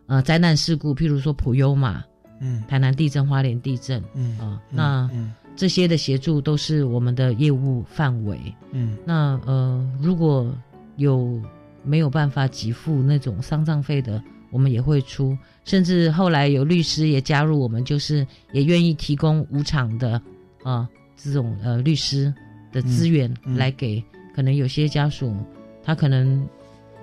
[0.08, 2.02] 呃，灾难事故，譬如说普悠玛，
[2.40, 2.64] 嗯。
[2.66, 4.40] 台南地震、花莲地震，嗯。
[4.40, 8.40] 啊、那嗯这些的协助都是我们的业务范围。
[8.72, 8.98] 嗯。
[9.06, 10.54] 那呃，如果
[10.98, 11.42] 有
[11.84, 20.22] 没有办法给付那种丧葬费的，我们也会出，甚至后来有律师也加入我们，就是也愿意提供无偿的
[20.64, 22.34] 啊、这种呃律师
[22.72, 23.58] 的资源嗯嗯。
[23.58, 24.04] 来给，
[24.36, 25.36] 可能有些家属
[25.84, 26.48] 他可能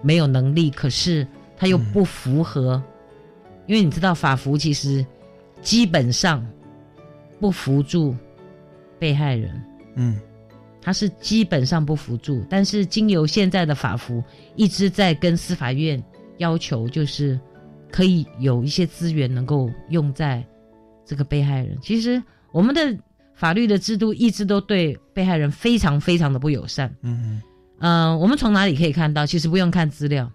[0.03, 1.27] 没有能力，可是
[1.57, 2.83] 他又不符合，
[3.67, 5.05] 因为你知道法服其实
[5.61, 6.45] 基本上
[7.39, 8.15] 不扶助
[9.03, 9.61] 被害人。
[9.97, 10.17] 嗯
[10.81, 14.23] 他是基本上不辅助，但是经由现在的法服，
[14.57, 16.03] 一直在跟司法院
[16.39, 17.39] 要求，就是
[17.91, 20.45] 可以有一些资源能够用在
[21.05, 21.79] 这个被害人。
[21.81, 22.21] 其实
[22.53, 22.81] 我们的
[23.33, 26.93] 法律的制度一直都对被害人非常非常的不友善。
[27.03, 27.41] 嗯
[27.79, 29.25] 呃，我们从哪里可以看到？
[29.25, 30.31] 其实不用看资料，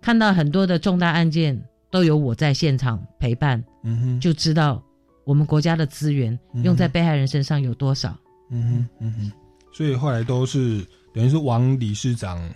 [0.00, 1.60] 看到很多的重大案件
[1.90, 4.80] 都有我在现场陪伴，嗯哼就知道
[5.26, 8.16] 我们国家的资源用在被害人身上有多少。
[8.48, 9.32] 嗯哼嗯哼，
[9.72, 12.48] 所以后来都是等于是王理事长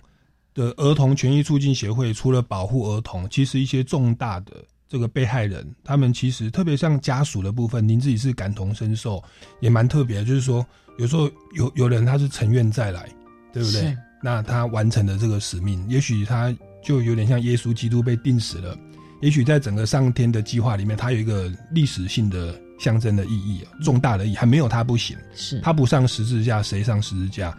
[0.53, 9.21] 的儿童权益促进协会，除了保护儿童，其实一些重大的这个被害人，他们其实特别像家属的部分，您自己是感同身受，
[9.59, 10.23] 也蛮特别的。
[10.23, 10.65] 就是说，
[10.97, 13.09] 有时候有有人他是成愿再来，
[13.51, 13.95] 对不对？
[14.23, 18.77] 那他完成了这个使命，也许他就有点像耶稣基督被钉死了。
[19.21, 25.15] 也许在整个上天的计划里面，它有一个历史性的象征的意义啊，重大的意义，还没有它不行。
[25.33, 27.55] 是它不上十字架，谁上十字架？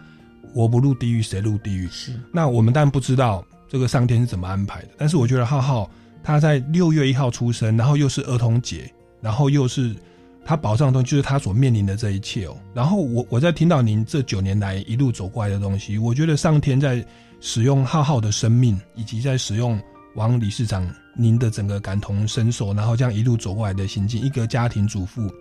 [0.53, 1.87] 我不入地狱，谁入地狱？
[1.87, 5.89] 是那我们当然不知道这个上天是怎么安排的，但是我觉得浩浩
[6.21, 9.95] 他在六月一号出生，然后又是儿童节，然后又是
[10.45, 12.55] 他保障的东西，就是他所面临的这一切哦。
[12.73, 17.03] 然后我我在听到您这九年来一路走过来的东西，我觉得上天在
[17.39, 19.81] 使用浩浩的生命，以及在使用
[20.15, 25.31] 王理事长您的整个感同身受，然后这样一路走过来的心境，一个家庭主妇，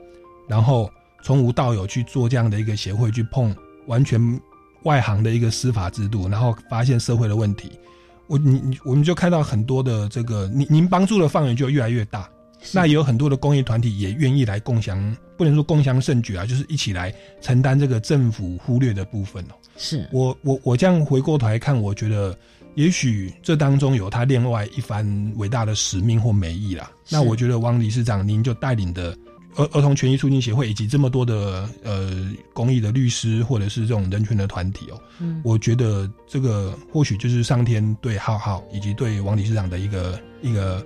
[0.48, 0.90] 然后
[1.22, 3.54] 从无到有去做这样的一个协会，去碰
[3.86, 4.40] 完全
[4.84, 7.72] 外行的一个司法制度，然后发现社会的问题。
[8.28, 12.28] 我你你我们就看到很多的这个您您帮助的范围就越来越大，
[12.72, 17.12] 那也有很多的公益团体也愿意来共享，不能说共享盛举啊，就是一起来
[17.42, 19.54] 承担这个政府忽略的部分哦。
[19.76, 22.34] 是我我我这样回过头来看，我觉得
[22.74, 26.90] 也许这当中有他另外一番伟大的使命或美意啦。
[27.10, 29.16] 那我觉得汪理事长您就带领的
[29.56, 40.84] 儿儿童权益促进协会以及这么多的呃公益的律师或者是这种人权的团体哦，嗯我觉得这个或许就是上天对浩浩以及对王理事长的一个一个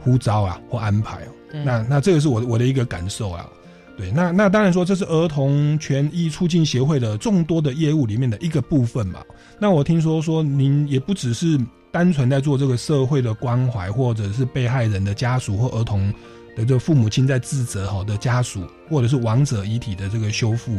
[0.00, 1.32] 呼召啊或安排哦。
[1.52, 3.48] 对那那这个是我我的一个感受啊。
[3.96, 9.20] 对，那那当然说这是儿童权益促进协会的众多的业务里面的一个部分嘛。
[9.58, 11.60] 那我听说说您也不只是
[11.90, 16.10] 单纯在做这个社会的关怀，或者是被害人的家属或儿童
[16.56, 20.78] 的这父母亲在自责好的家属，或者是亡者遗体的这个修复，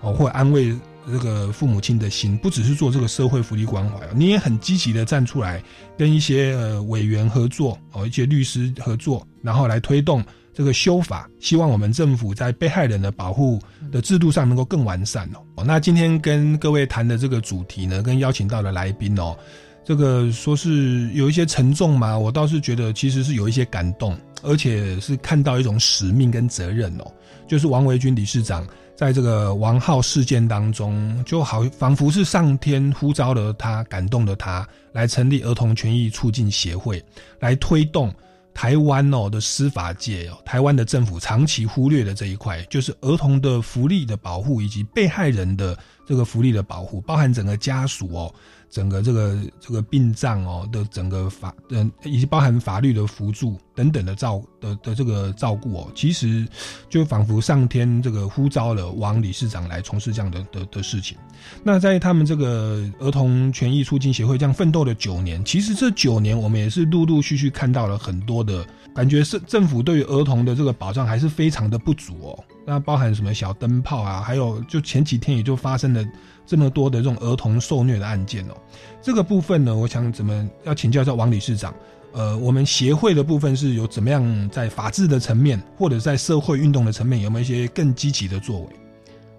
[0.00, 0.76] 哦，或安慰
[1.06, 5.62] 这个父母亲的心，不只是做这个社会福利关怀，你也很积极的站出来，
[5.96, 10.22] 跟一些呃委员合作哦，一些律师合作，然后来推动
[10.52, 15.64] 这个修法，希望我们政府在被害人的保护的制度上能够更完善哦。
[15.64, 19.36] 那今天跟各位谈的这个主题呢，跟邀请到的来宾哦，
[19.84, 27.04] 这个说是有一些沉重嘛，我倒是觉得其实是有一些感动，而且是看到一种使命跟责任哦。
[27.46, 37.02] 就是王维军理事长在这个王浩事件当中，就好仿佛是上天呼召了他，感动了他，来成立儿童权益促进协会，
[37.40, 38.14] 来推动
[38.54, 48.34] 台湾哦的司法界哦，台湾的政府长期忽略的这一块，就是儿童的福利的保护以及被害人的这个福利的保护，包含整个家属哦。
[48.70, 56.46] 整个这个这个殡葬哦的整个法，嗯，以及包含法律的辅助等等的照的的这个照顾哦，其实
[56.88, 61.18] 就仿佛上天这个呼召了王理事长来从事这样的的的事情。
[61.64, 68.64] 那在他们这个儿童权益促进协会这样奋斗了九年，其实这九年我们也是陆陆续续看到了很多的
[68.94, 72.44] 感觉，是政府对于儿童的这个保障还是非常的不足哦。
[72.66, 76.04] 那包含什么小灯泡啊，还有就前几天也就发生了
[76.50, 78.56] 这么多的这种儿童受虐的案件哦。
[79.00, 81.72] 这个部分呢，我想怎么要请教一下王理事长。
[82.12, 88.66] 呃，我们协会的部分是有怎么样在法治的层面，或者在社会运动的层面，有没有一些更积极的作为？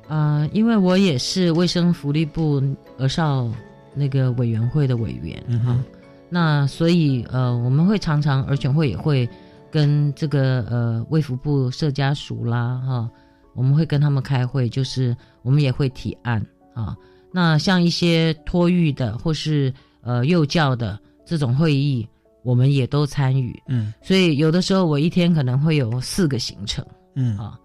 [0.08, 2.64] 呃、因为我也是卫生福利部
[2.98, 3.46] 儿少
[3.94, 5.84] 那个委员会的委员，嗯哼，
[6.30, 9.28] 那所以呃，我们会常常儿权会也会
[9.70, 13.10] 跟这个呃卫福部社家属啦哈，
[13.54, 16.42] 我们会跟他们开会，就是我们也会提案
[16.74, 16.96] 啊。
[17.32, 22.08] 那像一些托育的或是呃幼教的这种会议，
[22.44, 23.58] 我们也都参与。
[23.68, 26.86] 嗯所以有的时候我一天可能会有四个行程。
[27.16, 27.60] 嗯啊，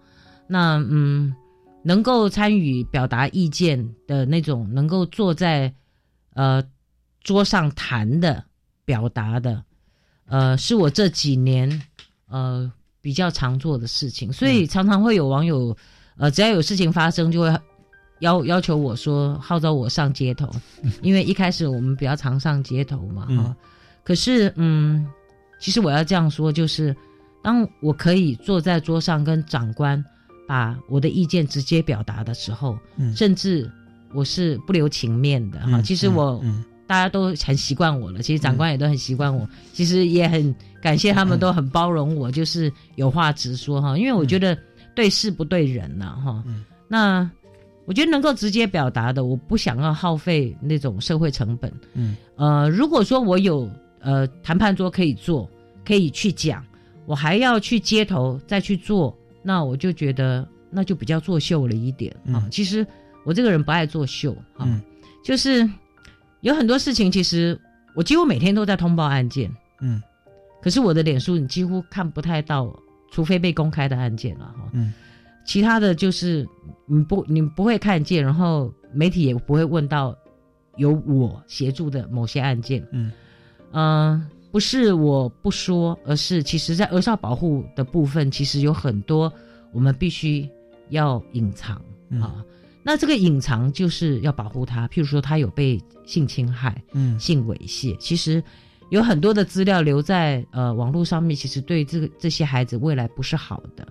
[0.47, 1.33] 那嗯，
[1.83, 5.73] 能够参与表达意见的那种，能够坐在
[6.33, 6.63] 呃
[7.23, 8.43] 桌上谈的、
[8.85, 9.63] 表达的，
[10.27, 11.81] 呃，是我这几年
[12.29, 14.31] 呃比较常做的事情。
[14.31, 15.75] 所以常常会有网友
[16.17, 17.59] 呃，只要有事情发生，就会
[18.19, 20.49] 要要求我说号召我上街头，
[21.01, 23.55] 因为一开始我们比较常上街头嘛，哈、嗯
[24.03, 25.05] 可是嗯，
[25.59, 26.95] 其实我要这样说，就是
[27.43, 30.03] 当我可以坐在桌上跟长官
[30.47, 33.13] 把我的意见直接表达的时候，嗯。
[33.15, 33.69] 甚至
[34.13, 35.67] 我是不留情面的哈。
[35.73, 43.97] 嗯其实我、嗯大家都很习惯我了，其实长官也都很习惯我，其实也很感谢他们 都很包容我，就是有话直说哈。
[43.97, 44.57] 因为我觉得
[44.95, 46.41] 对事不对人呐、哈。
[46.47, 46.63] 嗯。
[46.87, 47.29] 那
[47.87, 51.71] 我觉得能够直接表达的，我不想要耗费那种社会成本。
[51.93, 53.71] 嗯呃，如果说我有
[54.01, 55.49] 呃谈判桌可以做，
[55.85, 56.61] 可以去讲，
[57.05, 62.45] 我还要去街头再去做，那我就觉得那就比较作秀了一点啊。
[62.51, 62.85] 其实
[63.23, 64.81] 我这个人不爱作秀啊，嗯
[65.23, 65.67] 就是
[66.41, 67.57] 有很多事情，其实
[67.95, 70.03] 我几乎每天都在通报案件，嗯
[70.61, 72.69] 可是我的脸书你几乎看不太到，
[73.13, 74.69] 除非被公开的案件了哈。
[74.73, 74.93] 嗯
[75.47, 76.47] 其他的就是
[76.85, 80.15] 你不你不会看见，然后媒体也不会问到
[80.75, 82.85] 有我协助的某些案件。
[82.91, 83.11] 嗯
[83.71, 89.31] 嗯、不是我不说，而是其实在儿少保护的部分，其实有很多
[89.71, 90.47] 我们必须
[90.89, 92.43] 要隐藏嗯啊。
[92.83, 98.41] 那这个隐藏就是要保护他，譬如说他有被性侵害、嗯性猥亵，其实
[98.89, 103.87] 有很多的资料留在呃网络上面，其实对这个这些孩子未来不是好的。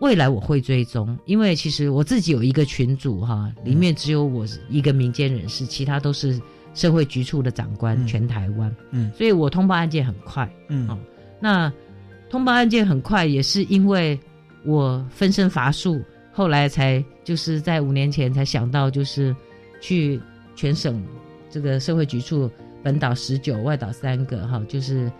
[0.00, 6.40] 未来我会追踪，因为其实我自己有一个群组哈，里面只有我一个民间人士，其他都是
[6.74, 8.74] 社会局处的长官，全台湾。
[8.90, 10.50] 嗯所以我通报案件很快。
[10.68, 10.98] 嗯哦，
[11.38, 11.72] 那
[12.30, 14.18] 通报案件很快，也是因为
[14.64, 16.00] 我分身乏术，
[16.32, 19.34] 后来才就是在五年前才想到，就是
[19.82, 20.18] 去
[20.56, 21.02] 全省
[21.50, 22.50] 这个社会局处
[22.82, 25.12] 本岛十九，外岛三个哈，就是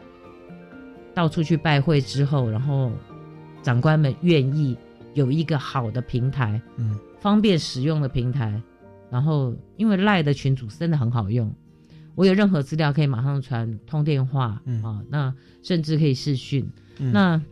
[1.12, 2.90] 到处去拜会之后，然后
[3.62, 4.76] 长官们愿意
[5.14, 6.98] 有一个好的平台，嗯。
[7.20, 8.60] 方便使用的平台，
[9.10, 11.54] 然后因为赖的群组真的很好用，
[12.14, 14.82] 我有任何资料可以马上传，通电话，嗯。
[14.82, 16.66] 啊，那甚至可以视讯，
[16.98, 17.12] 嗯。
[17.12, 17.42] 那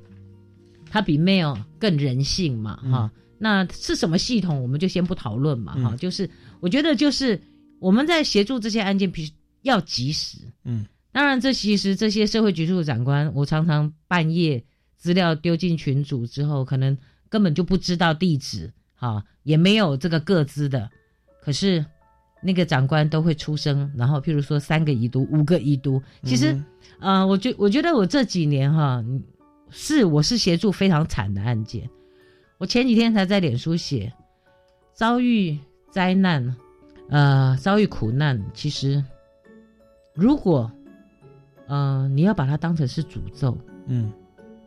[0.90, 2.92] 它比 mail 更人性嘛，嗯。
[2.92, 6.28] 哈、那是什么系统我们就先不讨论嘛，哈、嗯就是
[6.60, 7.38] 我觉得就是
[7.78, 9.32] 我们在协助这些案件，必须
[9.62, 10.86] 要及时，嗯。
[11.12, 14.64] 当然，这其实这些社会局处的长官，我常常半夜
[14.98, 16.98] 资料丢进群组之后，可能
[17.30, 20.90] 根本就不知道地址，哈、也没有这个各资的，
[21.40, 21.84] 可是
[22.42, 26.64] 那个长官都会出声，然后譬如说三个已读、五个已读，其实，嗯
[27.00, 29.22] 呃，我觉我觉得我这几年哈，嗯
[29.70, 31.88] 是我是协助非常惨的案件，
[32.58, 34.12] 我前几天才在脸书写，
[34.94, 35.58] 遭遇
[35.90, 36.56] 灾难，
[37.08, 39.04] 呃，遭遇苦难，其实
[40.14, 40.70] 如果
[41.66, 44.12] 呃你要把它当成是诅咒，嗯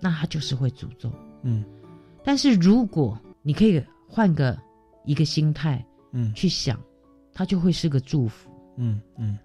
[0.02, 1.12] 那他就是会诅咒。
[1.44, 1.64] 嗯
[2.24, 4.58] 但是如果你可以换个
[5.06, 6.80] 一个心态嗯去想，
[7.34, 8.50] 他就会是个祝福。
[8.78, 9.38] 嗯嗯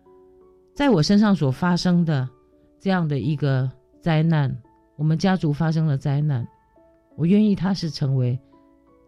[0.75, 2.29] 在我身上所发生的
[2.81, 4.55] 这样的一个灾难，
[4.97, 6.47] 我们家族发生了灾难，
[7.17, 8.39] 我愿意他是成为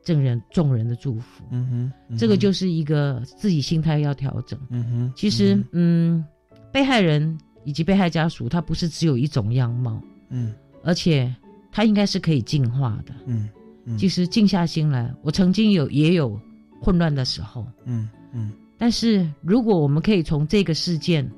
[0.02, 1.44] 正人众人的祝福。
[1.50, 4.58] 嗯哼，这个就是一个自己心态要调整。
[4.70, 6.24] 嗯哼，其实，嗯，
[6.72, 11.34] 被害人以及被害家属，他不是只有一种样貌，嗯而且
[11.70, 13.14] 他应该是可以进化的。
[13.26, 13.48] 嗯
[13.84, 13.96] 嗯。
[13.98, 16.40] 其实静下心来，我曾经有也有
[16.80, 18.52] 混乱的时候，嗯嗯。
[18.76, 21.28] 但是如果我们可以从这个事件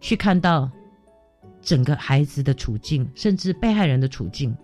[0.00, 0.70] 去看到
[1.60, 4.56] 整个孩子的处境，甚至被害人的处境，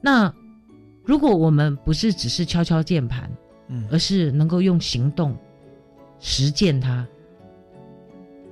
[0.00, 0.32] 那
[1.04, 3.30] 如果我们不是只是敲敲键盘，
[3.68, 3.86] 嗯。
[3.90, 5.36] 而是能够用行动
[6.18, 7.06] 实践它，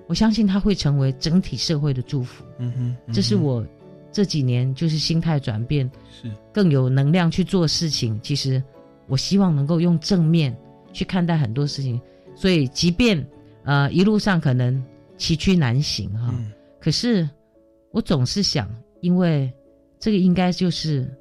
[0.07, 2.45] 我相信它会成为整体社会的祝福。
[2.59, 3.67] 嗯哼，这是我
[4.15, 6.31] 这几年就是心态转变，是。
[6.53, 8.19] 更有能量去做事情。
[8.23, 8.63] 其实
[9.09, 10.57] 我希望能够用正面
[10.93, 12.01] 去看待很多事情，
[12.37, 13.27] 所以即便
[13.65, 14.81] 呃一路上可能
[15.19, 16.53] 崎岖难行哈，嗯。
[16.81, 17.29] 可是
[17.91, 19.53] 我总是想，因为
[19.99, 21.13] 这个应该就是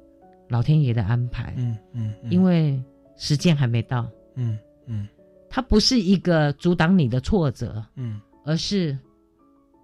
[0.48, 2.80] 老天爷的安排，嗯嗯，因为
[3.16, 5.08] 时间还没到，嗯嗯。
[5.50, 8.20] 它不是一个阻挡你的挫折，嗯。
[8.44, 8.96] 而是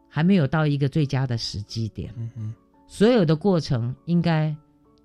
[0.08, 2.12] 还没有到一个最佳的时机点。
[2.16, 2.54] 嗯嗯
[2.92, 4.52] 所有的过程应该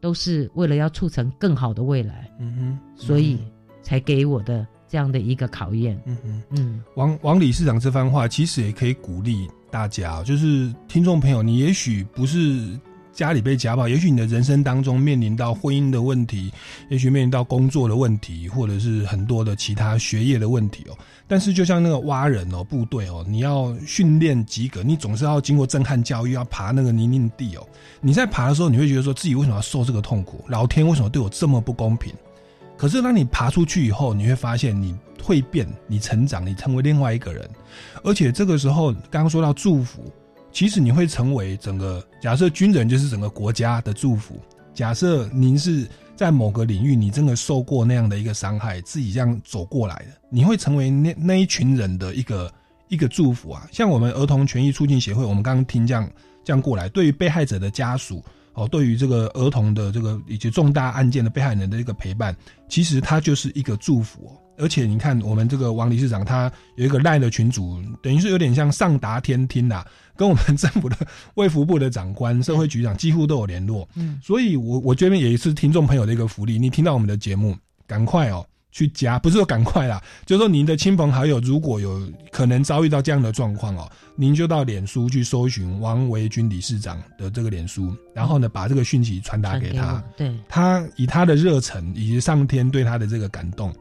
[0.02, 3.38] 都是为了要促成更好的未来，嗯哼，所以
[3.84, 6.02] 才给我的这样的一个考验。
[6.06, 6.44] 嗯哼。
[6.50, 12.76] 嗯，王王理事长这番话，其实也可以鼓励大家，就是听众朋友，你也许不是
[13.16, 16.52] 家里被家暴，也许你的人生当中面临到婚姻的问题，
[16.90, 20.98] 也许面临到工作的问题，或者是很多的其他学业的问题哦。
[21.26, 27.66] 但是就像那个蛙人哦，部队哦，你要训练及格，你总是要经过震撼教育，要爬那个泥泞地哦。
[28.02, 30.44] 你在爬的时候，你会觉得说自己为什么要受这个痛苦？
[30.50, 32.14] 老天为什么对我这么不公平？
[32.78, 37.50] 可是当你爬出去以后，你会发现你蜕变，你成长，你成为另外一个人，
[38.04, 40.12] 而且这个时候刚刚说到祝福，
[40.56, 44.40] 其实你会成为整个假设军人就是整个国家的祝福。
[44.74, 45.86] 假设您是
[46.16, 52.50] 在某个领域你真的受过那样的一个伤害，自己这样走过来的，你会成为那那一群人的一个
[52.88, 53.68] 一个祝福啊。
[53.70, 56.10] 像我们儿童权益促进协会，我们刚刚听这样
[56.42, 58.24] 这样过来，对于被害者的家属。
[58.54, 62.34] 哦，对于这个儿童的这个以及重大案件的被害人的一个陪伴，
[62.70, 64.32] 其实它就是一个祝福。
[64.58, 69.84] 而且你看，我们这个王理事长他有一个赖的群主，等于是有点像上达天听呐，
[70.16, 70.96] 跟我们政府的
[71.36, 73.88] 卫福部的长官、 社会局长几乎都有联络。
[73.96, 77.56] 嗯，所以我我这边也是听众朋友的一个福利，你听到我们的节目，
[77.88, 78.46] 赶快哦。
[78.72, 93.74] 去加，不是说赶快啦，就是说您的亲朋好友如果有可能遭遇到这样的状况哦，您就到脸书去搜寻王维军理事长的这个脸书，然后呢把这个讯息传达给他，对，他以他的热忱以及上天对他的这个感动，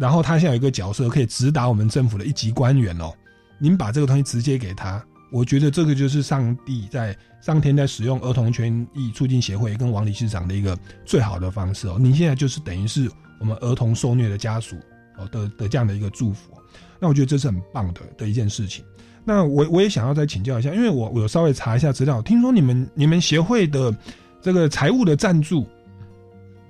[0.00, 3.12] 然后他现在有一个角色可以直达我们政府的一级官员哦，
[3.58, 13.10] 您把这个东西直接给他，我觉得这个就是上帝在上天在使用儿童权益促进协会跟王理事长的一个最好的方式哦，您现在就是等于是。
[13.40, 14.74] 我们儿童受虐的家属
[15.16, 16.50] 哦的的这样的一个祝福，
[16.98, 18.84] 那我觉得这是很棒的的一件事情。
[19.24, 23.96] 那我我也想要再请教一下，因为我我有稍微查一下资料，听说你们你们协会的
[24.42, 25.64] 这个财务的赞助，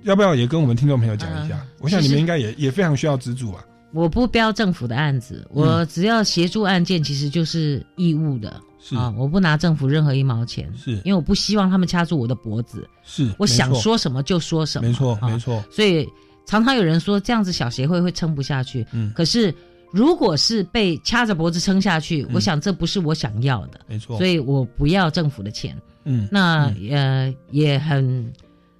[0.03, 1.59] 要不要也跟我们听众朋友讲一下？
[1.79, 3.65] 我想你们应该也也非常需要资助啊。
[3.93, 8.95] 我不标政府的案子，我只要协助案件，其实就是义务的，是。
[8.95, 10.93] 啊，我不拿政府任何一毛钱，是。
[11.03, 16.07] 因为我不希望他们掐住我的脖子，是我想说什么就说什么，没错没错，所以。
[16.45, 19.53] 常常有人说这样子小协会会撑不下去，嗯，可是
[19.91, 28.33] 如果是被掐着脖子撑下去，我想这不是我想要的，没错，所以我不要政府的钱，嗯，那呃也很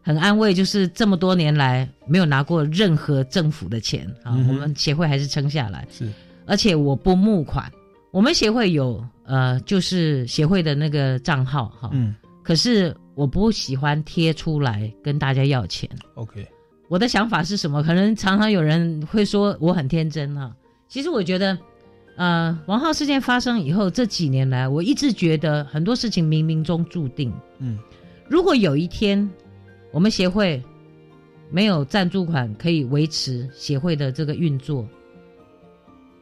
[0.10, 6.12] 很安慰，就是这么多年来没有拿过任何政府的钱啊，我们协会还是撑下来，是，
[6.48, 7.72] 而且我不募款，
[8.10, 16.44] 我们协会有呃就是协会的那个账号哈，嗯，可是我不喜欢贴出来跟大家要钱，OK。
[16.88, 17.84] 我的想法是什么？
[17.84, 20.52] 可能常常有人会说我很天真啊。
[20.88, 21.56] 其实我觉得，
[22.18, 27.32] 呃，王浩事件发生以后这几年来，我一直觉得很多事情冥冥中注定。
[27.60, 27.78] 嗯，
[28.28, 29.30] 如果有一天
[29.92, 30.62] 我们协会
[31.50, 34.88] 没有赞助款可以维持协会的这个运作，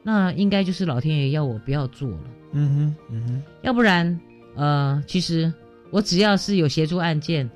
[0.02, 2.20] 那应该就是老天爷要我不要做了。
[2.52, 4.18] 嗯哼，嗯哼，要不然，
[4.54, 5.52] 呃，其实
[5.90, 7.48] 我只要是有协助案件。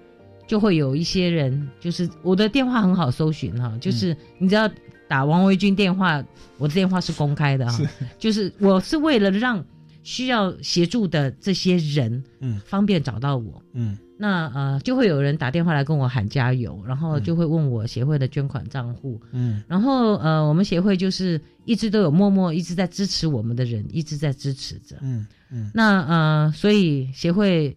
[0.45, 4.69] 就会有一些人，就是我的电话很好搜寻哈，就是你只要
[5.09, 6.23] 打王维军电话，
[6.59, 7.79] 我的电话是公开的哈，
[8.19, 9.65] 就是我是为了让
[10.03, 27.77] 需要协助的这些人，嗯，方便找到我，嗯，那呃就会有人打电话来跟我喊加油，然后就会问我协会的捐款账户，嗯，然后呃我们协会就是一直都有默默一直在支持我们的人，一直在支持着，嗯嗯，那呃所以协会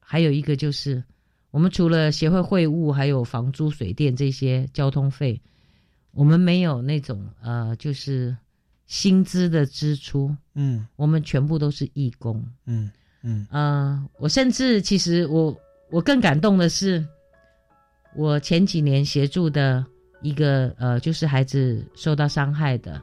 [0.00, 1.02] 还有一个就是。
[1.52, 5.38] 我们除了协会会务，还有房租、水电这些交通费，
[6.12, 8.34] 我们没有那种呃，就是
[8.86, 10.34] 薪资的支出。
[10.54, 12.42] 嗯，我们全部都是义工。
[12.64, 12.90] 嗯
[13.22, 15.54] 嗯呃，我甚至其实我
[15.92, 17.06] 我更感动的是，
[18.16, 19.84] 我前几年协助的
[20.22, 22.98] 一个呃，就是孩子受到伤害的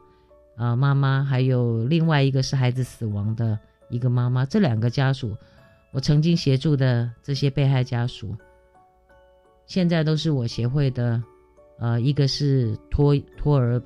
[0.58, 3.58] 呃妈妈，还有另外一个是孩子死亡的
[3.90, 5.38] 一个妈妈，这两个家属。
[5.92, 8.36] 我曾经协助的这些被害家属，
[9.68, 11.22] 现在都是我协会的，
[11.80, 13.82] 呃，一个是托托儿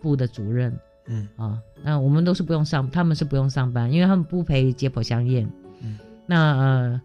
[0.00, 0.76] 部的主任，
[1.06, 5.48] 嗯啊，那我们都是不用上，他们是不用上班，因为他们不陪解剖相验，
[5.80, 7.00] 嗯，那呃，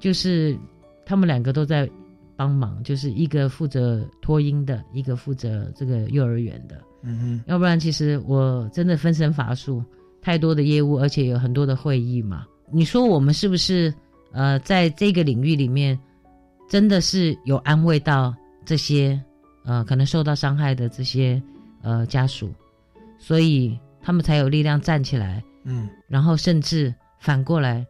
[0.00, 0.58] 就是
[1.06, 1.88] 他们两个都在
[2.36, 9.82] 帮忙，就是一个负责托婴的，一个负责这个幼儿园的，嗯哼，要不然其实我真的分身乏术，
[10.20, 12.44] 太多的业务，而且有很多的会议嘛。
[12.70, 13.94] 你说我们是不是
[14.32, 15.98] 呃，在这个领域里面，
[16.68, 18.34] 真的是有安慰到
[18.64, 19.18] 这些
[19.64, 21.40] 呃可能受到伤害的这些
[21.80, 22.52] 呃家属，
[23.18, 27.86] 所以他们才有力量站起来，嗯，然后甚至反过来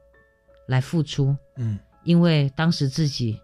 [0.69, 3.39] 来付出，嗯，因为当时自己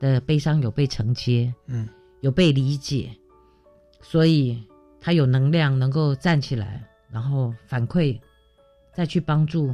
[0.00, 1.88] 的悲伤有被承接，嗯，
[2.22, 3.08] 有被理解，
[4.02, 4.60] 所以。
[4.98, 8.18] 他有能量能够站起来，然后反馈，
[8.92, 9.72] 再去帮助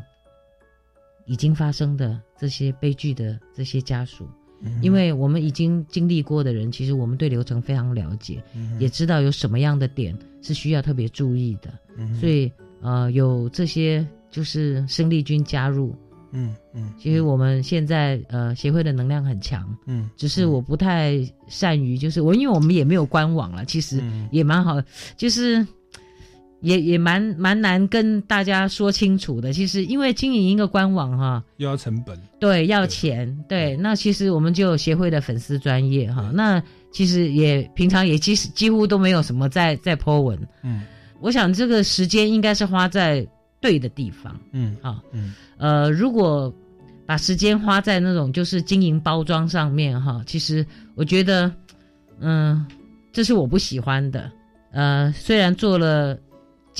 [1.24, 4.28] 已经发生的这些悲剧的这些家属。
[4.82, 8.44] 因为我们已经经历过的人，其实我们对流程非常了解，
[8.78, 11.72] 也知道有什么样的点是需要特别注意的。
[12.20, 15.96] 所以呃，有这些就是生力军加入，
[16.32, 24.82] 嗯嗯，其实我们现在呃协会的能量很强，嗯，只是我不太善于，就是我因为我们也没有官网了，其实也蛮好，
[25.16, 25.66] 就是
[26.60, 29.52] 也也蛮蛮难跟大家说清楚的。
[29.52, 33.76] 其实因为经营一个官网哈，又要成本，对，要钱，对。
[33.76, 36.62] 那其实我们就有协会的粉丝专业哈，那
[36.92, 40.82] 其实也平常也几几乎都没有什么在在 po 文，嗯，
[41.20, 43.26] 我想这个时间应该是花在
[43.62, 46.52] 对的地方，嗯啊，嗯，呃，如果
[47.06, 51.50] 把时间花在那种就是经营包装上面哈，其实我觉得，
[52.20, 52.66] 嗯，
[53.12, 54.30] 这是我不喜欢的。
[54.72, 56.18] 呃，虽然做了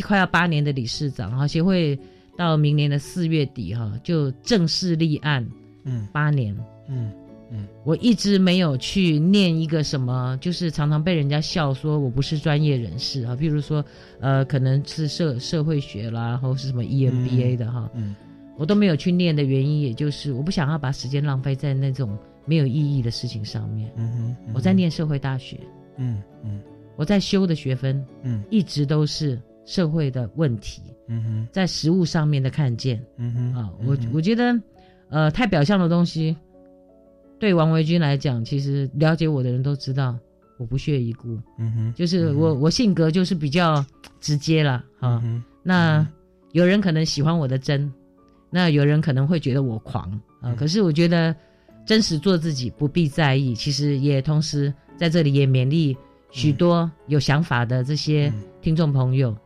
[0.02, 1.98] 快要八年的理事长哈，协会
[2.36, 5.46] 到明年的四月底哈就正式立案，
[5.84, 6.56] 嗯，八年，
[6.88, 7.12] 嗯
[7.52, 13.84] 嗯，我一直没有去念一个什么，就是常常被人家笑说我不是专业人士啊，比如说
[14.20, 18.16] 呃，可能是社社会学啦，然后是什么 E EMBA 的哈，嗯，
[18.56, 23.92] 我都没有去念的原因，也就是我不想要把时间浪费在那种没有意义的事情上面。
[23.96, 25.60] 嗯哼，我在念社会大学，
[25.98, 26.60] 嗯嗯。
[26.96, 28.42] 我在修的学分，嗯。
[28.50, 33.02] 一直都是社会的问题，嗯哼，在实物上面的看见。
[33.16, 34.54] 嗯哼啊，我我觉得，
[35.08, 36.36] 呃，太表象的东西，
[37.42, 40.16] 对王维军来讲，其实了解我的人都知道，
[40.58, 41.36] 我不屑一顾。
[41.58, 43.84] 嗯哼，就是我我性格就是比较
[44.20, 44.84] 直接啦。
[45.00, 45.20] 啊。
[45.24, 46.06] 嗯那
[46.52, 47.92] 有人可能喜欢我的真，
[48.48, 50.08] 那有人可能会觉得我狂
[50.40, 50.52] 啊。
[50.52, 51.34] 嗯可是我觉得
[51.84, 53.56] 真实做自己，不必在意。
[53.56, 55.96] 其实也同时在这里也勉励
[56.30, 59.36] 许多有想法的这些听众朋友，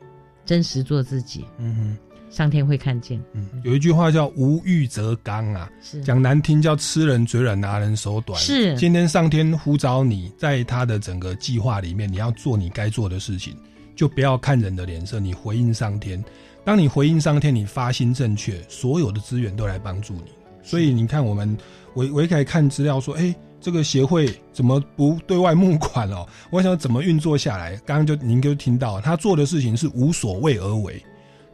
[0.44, 1.96] 真实做自己，嗯哼。
[2.28, 3.22] 上天会看见。
[3.32, 8.38] 嗯，有一句话叫“无欲则刚”啊，是讲难听叫吃人嘴软，拿人手短。
[8.40, 13.56] 是今天上天呼召你，在他的整个计划里面，你要做你该做的事情，
[13.94, 16.22] 就不要看人的脸色，你回应上天。
[16.64, 20.32] 当你回应上天，你发心正确，所有的资源都来帮助你。
[20.62, 21.56] 所以你看，我们
[21.94, 26.26] 我我一开始看资料说，哎、这个协会怎么不对外募款哦？
[26.50, 27.76] 我想怎么运作下来？
[27.86, 31.00] 刚刚就您就听到，他做的事情是无所谓而为。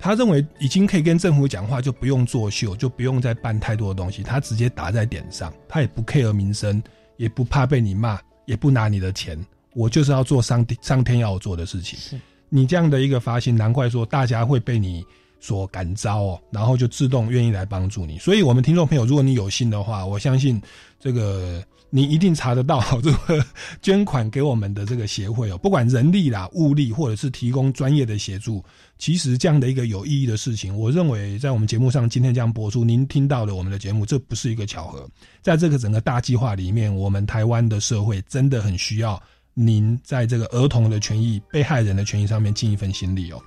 [0.02, 6.82] 他认为已经可以跟政府讲话，就不用作秀，就不用再办太多的东西，他直接打在点上，他也不 care 民生，
[7.16, 9.38] 也不怕被你骂，也不拿你的钱，
[9.74, 12.18] 我就是要做上天 上天要我做的事情。
[12.48, 15.04] 你这样的一个发心，难怪说大家会被你
[15.38, 18.18] 所感召哦，然后就自动愿意来帮助你。
[18.18, 20.60] 所以，我们听众朋友，如果你有心的话，我相信
[20.98, 21.62] 这个
[21.94, 23.44] 你一定查得到这个
[23.82, 28.64] 捐款给我们的这个协会哦， 不管人力啦、物力，或者是提供专业的协助，
[28.98, 35.06] 其实这样的一个有意义的事情，我认为在我们节目上今天这样播出，您听到了我们的节目，这不是一个巧合，
[35.42, 39.22] 在这个整个大计划里面，我们台湾的社会真的很需要
[39.52, 43.42] 您在这个儿童的权益、被害人的权益上面尽一份心力哦。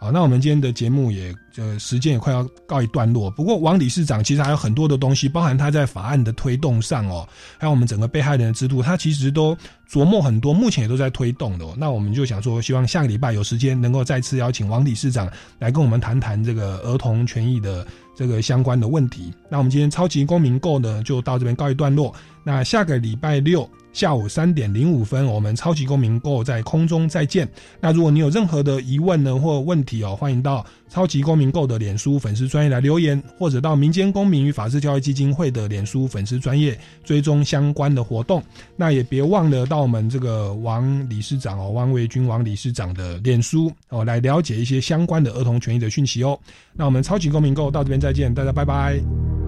[0.00, 3.28] 好，那我们今天的节目也呃时间也快要告一段落。
[3.28, 7.28] 不过王理事长其实还有很多的东西，包含他在法案的推动上哦，
[7.58, 9.56] 还有我们整个被害人的制度，他其实都
[9.90, 11.74] 琢磨很多，目前也都在推动的、哦。
[11.76, 15.28] 那我们就想说，希望下个礼拜有时间能够再次邀请王理事长
[15.58, 17.84] 来跟我们谈谈这个儿童权益的
[18.14, 19.34] 这个相关的问题。
[19.50, 22.14] 那我们今天超级公民购呢，就到这边告一段落。
[22.44, 23.68] 那下个礼拜六。
[23.98, 27.48] 下午三点零五分，我们超级公民购在空中再见。
[27.80, 38.40] 那如果你有任何的疑问呢或问题哦，欢迎到超级公民购的脸书粉丝专业来留言，或者到民间公民与法治教育基金会的脸书粉丝专业追踪相关的活动。
[38.76, 46.38] 那也别忘了到我们这个王理事长哦，王维军王理事长的脸书哦，来了解一些相关的儿童权益的讯息哦。
[46.72, 49.47] 那我们超级公民购到这边再见，大家拜拜。